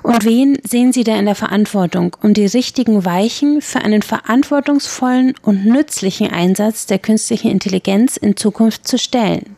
Und 0.02 0.24
wen 0.24 0.58
sehen 0.62 0.92
Sie 0.92 1.04
da 1.04 1.16
in 1.16 1.26
der 1.26 1.34
Verantwortung, 1.34 2.16
um 2.22 2.32
die 2.32 2.46
richtigen 2.46 3.04
Weichen 3.04 3.60
für 3.60 3.80
einen 3.80 4.02
verantwortungsvollen 4.02 5.34
und 5.42 5.66
nützlichen 5.66 6.32
Einsatz 6.32 6.86
der 6.86 6.98
künstlichen 6.98 7.50
Intelligenz 7.50 8.16
in 8.16 8.36
Zukunft 8.36 8.86
zu 8.86 8.98
stellen? 8.98 9.56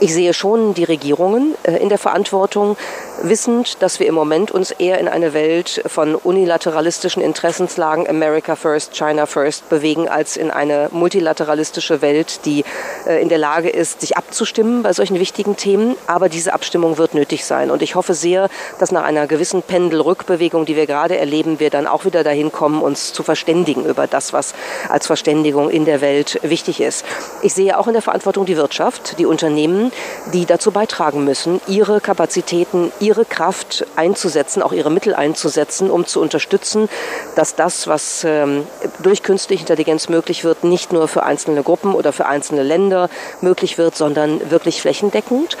Ich 0.00 0.14
sehe 0.14 0.32
schon 0.32 0.74
die 0.74 0.84
Regierungen 0.84 1.54
äh, 1.64 1.76
in 1.78 1.88
der 1.88 1.98
Verantwortung, 1.98 2.76
wissend, 3.22 3.82
dass 3.82 4.00
wir 4.00 4.06
im 4.06 4.14
Moment 4.14 4.50
uns 4.50 4.70
eher 4.70 4.98
in 4.98 5.08
eine 5.08 5.32
Welt 5.34 5.82
von 5.86 6.14
unilateralistischen 6.14 7.22
Interessenslagen 7.22 8.08
America 8.08 8.56
First, 8.56 8.94
China 8.94 9.26
First 9.26 9.68
bewegen, 9.68 10.08
als 10.08 10.36
in 10.36 10.50
eine 10.50 10.88
multilateralistische 10.92 12.02
Welt, 12.02 12.40
die 12.44 12.64
äh, 13.06 13.20
in 13.20 13.28
der 13.28 13.38
Lage 13.38 13.68
ist, 13.68 14.00
sich 14.00 14.16
abzustimmen 14.16 14.82
bei 14.82 14.92
solchen 14.92 15.18
wichtigen 15.18 15.56
Themen. 15.56 15.96
Aber 16.06 16.28
diese 16.28 16.52
Abstimmung 16.52 16.98
wird 16.98 17.14
nötig 17.14 17.44
sein. 17.44 17.70
Und 17.70 17.82
ich 17.82 17.94
hoffe 17.94 18.14
sehr, 18.14 18.48
dass 18.78 18.92
nach 18.92 19.04
einer 19.04 19.26
gewissen 19.26 19.62
Pendelrückbewegung, 19.62 20.64
die 20.64 20.76
wir 20.76 20.86
gerade 20.86 21.18
erleben, 21.18 21.60
wir 21.60 21.70
dann 21.70 21.86
auch 21.86 22.04
wieder 22.04 22.24
dahin 22.24 22.52
kommen, 22.52 22.82
uns 22.82 23.12
zu 23.12 23.22
verständigen 23.22 23.84
über 23.84 24.06
das, 24.06 24.32
was 24.32 24.54
als 24.88 25.06
Verständigung 25.06 25.70
in 25.70 25.84
der 25.84 26.00
Welt 26.00 26.38
wichtig 26.42 26.80
ist. 26.80 27.04
Ich 27.42 27.54
sehe 27.54 27.78
auch 27.78 27.86
in 27.86 27.92
der 27.92 28.02
Verantwortung 28.02 28.46
die 28.46 28.56
Wirtschaft, 28.56 29.18
die 29.18 29.26
Unternehmen, 29.26 29.92
die 30.32 30.46
dazu 30.46 30.70
beitragen 30.70 31.24
müssen, 31.24 31.60
ihre 31.66 32.00
Kapazitäten, 32.00 32.92
ihre 33.00 33.07
ihre 33.08 33.24
Kraft 33.24 33.86
einzusetzen, 33.96 34.62
auch 34.62 34.72
ihre 34.72 34.90
Mittel 34.90 35.14
einzusetzen, 35.14 35.90
um 35.90 36.06
zu 36.06 36.20
unterstützen, 36.20 36.90
dass 37.36 37.54
das, 37.54 37.86
was 37.86 38.22
ähm, 38.24 38.66
durch 39.02 39.22
künstliche 39.22 39.62
Intelligenz 39.62 40.10
möglich 40.10 40.44
wird, 40.44 40.62
nicht 40.62 40.92
nur 40.92 41.08
für 41.08 41.22
einzelne 41.22 41.62
Gruppen 41.62 41.94
oder 41.94 42.12
für 42.12 42.26
einzelne 42.26 42.62
Länder 42.62 43.08
möglich 43.40 43.78
wird, 43.78 43.96
sondern 43.96 44.50
wirklich 44.50 44.82
flächendeckend. 44.82 45.56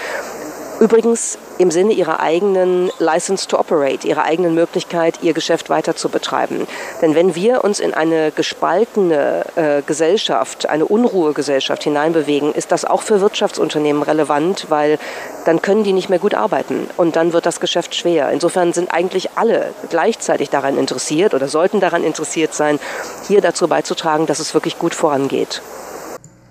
Übrigens 0.78 1.38
im 1.58 1.70
Sinne 1.70 1.92
ihrer 1.92 2.20
eigenen 2.20 2.90
License 2.98 3.46
to 3.48 3.58
Operate, 3.58 4.06
ihrer 4.06 4.24
eigenen 4.24 4.54
Möglichkeit, 4.54 5.18
ihr 5.22 5.34
Geschäft 5.34 5.68
weiter 5.70 5.96
zu 5.96 6.08
betreiben. 6.08 6.66
Denn 7.02 7.14
wenn 7.14 7.34
wir 7.34 7.64
uns 7.64 7.80
in 7.80 7.94
eine 7.94 8.30
gespaltene 8.32 9.44
äh, 9.56 9.82
Gesellschaft, 9.82 10.68
eine 10.68 10.84
Unruhegesellschaft 10.86 11.82
hineinbewegen, 11.82 12.54
ist 12.54 12.72
das 12.72 12.84
auch 12.84 13.02
für 13.02 13.20
Wirtschaftsunternehmen 13.20 14.02
relevant, 14.02 14.66
weil 14.68 14.98
dann 15.44 15.62
können 15.62 15.84
die 15.84 15.92
nicht 15.92 16.08
mehr 16.08 16.18
gut 16.18 16.34
arbeiten 16.34 16.88
und 16.96 17.16
dann 17.16 17.32
wird 17.32 17.46
das 17.46 17.60
Geschäft 17.60 17.94
schwer. 17.94 18.30
Insofern 18.30 18.72
sind 18.72 18.92
eigentlich 18.92 19.30
alle 19.36 19.74
gleichzeitig 19.90 20.50
daran 20.50 20.78
interessiert 20.78 21.34
oder 21.34 21.48
sollten 21.48 21.80
daran 21.80 22.04
interessiert 22.04 22.54
sein, 22.54 22.78
hier 23.26 23.40
dazu 23.40 23.68
beizutragen, 23.68 24.26
dass 24.26 24.38
es 24.38 24.54
wirklich 24.54 24.78
gut 24.78 24.94
vorangeht. 24.94 25.62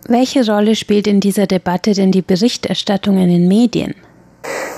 Welche 0.08 0.46
Rolle 0.46 0.76
spielt 0.76 1.06
in 1.06 1.20
dieser 1.20 1.48
Debatte 1.48 1.93
denn 1.93 2.12
die 2.12 2.22
Berichterstattung 2.22 3.17
in 3.17 3.28
den 3.28 3.48
Medien? 3.48 3.93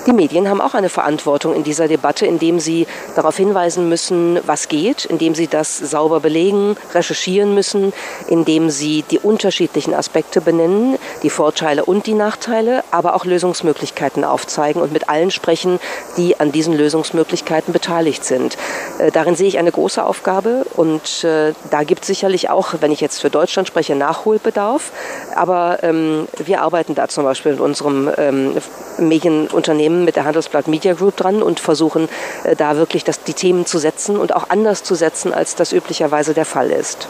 Die 0.06 0.12
Medien 0.14 0.48
haben 0.48 0.60
auch 0.60 0.74
eine 0.74 0.88
Verantwortung 0.88 1.54
in 1.54 1.62
dieser 1.62 1.86
Debatte, 1.86 2.26
indem 2.26 2.58
sie 2.58 2.86
darauf 3.14 3.36
hinweisen 3.36 3.88
müssen, 3.88 4.40
was 4.46 4.68
geht, 4.68 5.04
indem 5.04 5.34
sie 5.34 5.46
das 5.46 5.76
sauber 5.78 6.20
belegen, 6.20 6.76
recherchieren 6.94 7.54
müssen, 7.54 7.92
indem 8.26 8.70
sie 8.70 9.04
die 9.10 9.18
unterschiedlichen 9.18 9.94
Aspekte 9.94 10.40
benennen, 10.40 10.98
die 11.22 11.30
Vorteile 11.30 11.84
und 11.84 12.06
die 12.06 12.14
Nachteile, 12.14 12.82
aber 12.90 13.14
auch 13.14 13.24
Lösungsmöglichkeiten 13.24 14.24
aufzeigen 14.24 14.80
und 14.80 14.92
mit 14.92 15.08
allen 15.08 15.30
sprechen, 15.30 15.78
die 16.16 16.40
an 16.40 16.50
diesen 16.50 16.74
Lösungsmöglichkeiten 16.74 17.72
beteiligt 17.72 18.24
sind. 18.24 18.56
Äh, 18.98 19.10
darin 19.12 19.36
sehe 19.36 19.48
ich 19.48 19.58
eine 19.58 19.70
große 19.70 20.04
Aufgabe 20.04 20.64
und 20.76 21.24
äh, 21.24 21.52
da 21.70 21.84
gibt 21.84 22.02
es 22.02 22.06
sicherlich 22.08 22.48
auch, 22.50 22.74
wenn 22.80 22.90
ich 22.90 23.00
jetzt 23.00 23.20
für 23.20 23.30
Deutschland 23.30 23.68
spreche, 23.68 23.94
Nachholbedarf. 23.94 24.92
Aber 25.36 25.78
ähm, 25.82 26.26
wir 26.44 26.62
arbeiten 26.62 26.94
da 26.94 27.06
zum 27.08 27.24
Beispiel 27.24 27.52
in 27.52 27.60
unserem 27.60 28.10
ähm, 28.16 28.56
Medienunternehmen 28.98 29.59
Unternehmen 29.60 30.06
mit 30.06 30.16
der 30.16 30.24
Handelsblatt 30.24 30.68
Media 30.68 30.94
Group 30.94 31.16
dran 31.16 31.42
und 31.42 31.60
versuchen 31.60 32.08
äh, 32.44 32.56
da 32.56 32.76
wirklich 32.76 33.04
das, 33.04 33.22
die 33.24 33.34
Themen 33.34 33.66
zu 33.66 33.78
setzen 33.78 34.16
und 34.16 34.34
auch 34.34 34.48
anders 34.48 34.82
zu 34.82 34.94
setzen, 34.94 35.34
als 35.34 35.54
das 35.54 35.72
üblicherweise 35.72 36.32
der 36.32 36.46
Fall 36.46 36.70
ist. 36.70 37.08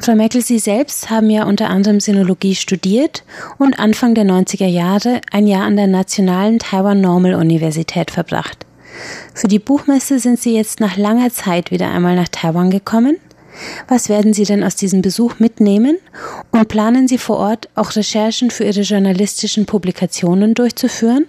Frau 0.00 0.14
Merkel, 0.14 0.42
Sie 0.42 0.58
selbst 0.58 1.10
haben 1.10 1.30
ja 1.30 1.44
unter 1.44 1.68
anderem 1.68 2.00
Sinologie 2.00 2.54
studiert 2.54 3.22
und 3.58 3.78
Anfang 3.78 4.14
der 4.14 4.24
90er 4.24 4.66
Jahre 4.66 5.20
ein 5.30 5.46
Jahr 5.46 5.64
an 5.64 5.76
der 5.76 5.86
Nationalen 5.86 6.58
Taiwan 6.58 7.00
Normal 7.00 7.34
Universität 7.34 8.10
verbracht. 8.10 8.66
Für 9.34 9.46
die 9.46 9.58
Buchmesse 9.58 10.18
sind 10.18 10.40
Sie 10.40 10.56
jetzt 10.56 10.80
nach 10.80 10.96
langer 10.96 11.30
Zeit 11.30 11.70
wieder 11.70 11.90
einmal 11.90 12.16
nach 12.16 12.28
Taiwan 12.28 12.70
gekommen. 12.70 13.18
Was 13.88 14.08
werden 14.08 14.32
Sie 14.32 14.44
denn 14.44 14.64
aus 14.64 14.74
diesem 14.74 15.02
Besuch 15.02 15.38
mitnehmen? 15.38 15.98
Und 16.50 16.68
planen 16.68 17.06
Sie 17.06 17.18
vor 17.18 17.36
Ort 17.36 17.68
auch 17.74 17.94
Recherchen 17.94 18.50
für 18.50 18.64
Ihre 18.64 18.80
journalistischen 18.80 19.66
Publikationen 19.66 20.54
durchzuführen? 20.54 21.26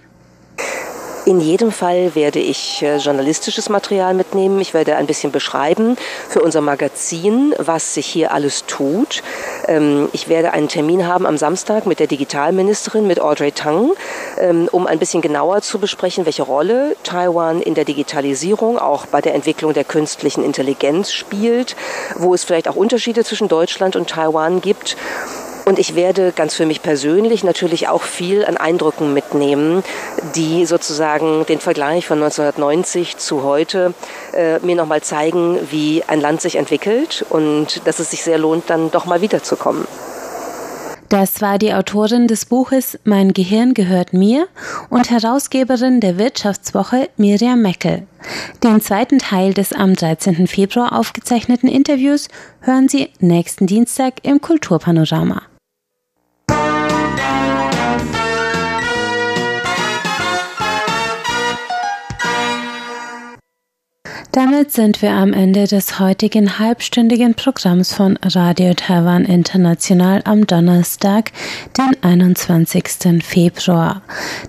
In 1.24 1.40
jedem 1.40 1.70
Fall 1.70 2.16
werde 2.16 2.40
ich 2.40 2.82
äh, 2.82 2.96
journalistisches 2.96 3.68
Material 3.68 4.12
mitnehmen. 4.12 4.60
Ich 4.60 4.74
werde 4.74 4.96
ein 4.96 5.06
bisschen 5.06 5.30
beschreiben 5.30 5.96
für 6.28 6.40
unser 6.42 6.60
Magazin, 6.60 7.54
was 7.58 7.94
sich 7.94 8.06
hier 8.06 8.32
alles 8.32 8.66
tut. 8.66 9.22
Ähm, 9.68 10.08
ich 10.12 10.28
werde 10.28 10.52
einen 10.52 10.66
Termin 10.66 11.06
haben 11.06 11.24
am 11.24 11.38
Samstag 11.38 11.86
mit 11.86 12.00
der 12.00 12.08
Digitalministerin, 12.08 13.06
mit 13.06 13.20
Audrey 13.20 13.52
Tang, 13.52 13.92
ähm, 14.36 14.68
um 14.72 14.88
ein 14.88 14.98
bisschen 14.98 15.22
genauer 15.22 15.62
zu 15.62 15.78
besprechen, 15.78 16.26
welche 16.26 16.42
Rolle 16.42 16.96
Taiwan 17.04 17.62
in 17.62 17.74
der 17.74 17.84
Digitalisierung, 17.84 18.76
auch 18.76 19.06
bei 19.06 19.20
der 19.20 19.34
Entwicklung 19.34 19.74
der 19.74 19.84
künstlichen 19.84 20.44
Intelligenz 20.44 21.12
spielt, 21.12 21.76
wo 22.16 22.34
es 22.34 22.42
vielleicht 22.42 22.66
auch 22.66 22.76
Unterschiede 22.76 23.22
zwischen 23.22 23.46
Deutschland 23.46 23.94
und 23.94 24.10
Taiwan 24.10 24.60
gibt. 24.60 24.96
Und 25.64 25.78
ich 25.78 25.94
werde 25.94 26.32
ganz 26.32 26.54
für 26.54 26.66
mich 26.66 26.82
persönlich 26.82 27.44
natürlich 27.44 27.88
auch 27.88 28.02
viel 28.02 28.44
an 28.44 28.56
Eindrücken 28.56 29.14
mitnehmen, 29.14 29.84
die 30.34 30.66
sozusagen 30.66 31.46
den 31.46 31.60
Vergleich 31.60 32.06
von 32.06 32.22
1990 32.22 33.16
zu 33.16 33.42
heute 33.44 33.94
äh, 34.32 34.58
mir 34.58 34.76
nochmal 34.76 35.02
zeigen, 35.02 35.58
wie 35.70 36.02
ein 36.06 36.20
Land 36.20 36.40
sich 36.40 36.56
entwickelt 36.56 37.24
und 37.30 37.86
dass 37.86 38.00
es 38.00 38.10
sich 38.10 38.22
sehr 38.22 38.38
lohnt, 38.38 38.68
dann 38.68 38.90
doch 38.90 39.06
mal 39.06 39.20
wiederzukommen. 39.20 39.86
Das 41.12 41.42
war 41.42 41.58
die 41.58 41.74
Autorin 41.74 42.26
des 42.26 42.46
Buches 42.46 42.98
Mein 43.04 43.34
Gehirn 43.34 43.74
gehört 43.74 44.14
mir 44.14 44.48
und 44.88 45.10
Herausgeberin 45.10 46.00
der 46.00 46.16
Wirtschaftswoche 46.16 47.10
Miriam 47.18 47.60
Meckel. 47.60 48.06
Den 48.64 48.80
zweiten 48.80 49.18
Teil 49.18 49.52
des 49.52 49.74
am 49.74 49.94
13. 49.94 50.46
Februar 50.46 50.98
aufgezeichneten 50.98 51.68
Interviews 51.68 52.28
hören 52.62 52.88
Sie 52.88 53.10
nächsten 53.20 53.66
Dienstag 53.66 54.14
im 54.22 54.40
Kulturpanorama. 54.40 55.42
Damit 64.62 64.74
sind 64.74 65.02
wir 65.02 65.10
am 65.10 65.32
Ende 65.32 65.66
des 65.66 65.98
heutigen 65.98 66.60
halbstündigen 66.60 67.34
Programms 67.34 67.92
von 67.92 68.16
Radio 68.22 68.74
Taiwan 68.74 69.24
International 69.24 70.22
am 70.24 70.46
Donnerstag, 70.46 71.32
den 71.76 72.00
21. 72.00 73.24
Februar. 73.24 74.02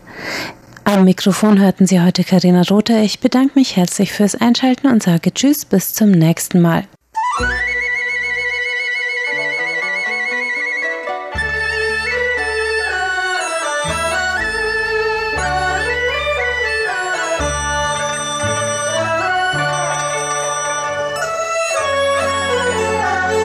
Am 0.86 1.06
Mikrofon 1.06 1.62
hörten 1.62 1.88
Sie 1.88 2.02
heute 2.02 2.26
Karina 2.26 2.62
Rother. 2.64 3.04
Ich 3.04 3.22
bedanke 3.22 3.58
mich 3.58 3.78
herzlich 3.78 4.12
fürs 4.12 4.36
Einschalten 4.36 4.88
und 4.88 5.02
sage 5.02 5.34
Tschüss 5.34 5.64
bis 5.64 5.94
zum 5.94 6.12
nächsten 6.12 6.62
Mal. 6.62 6.84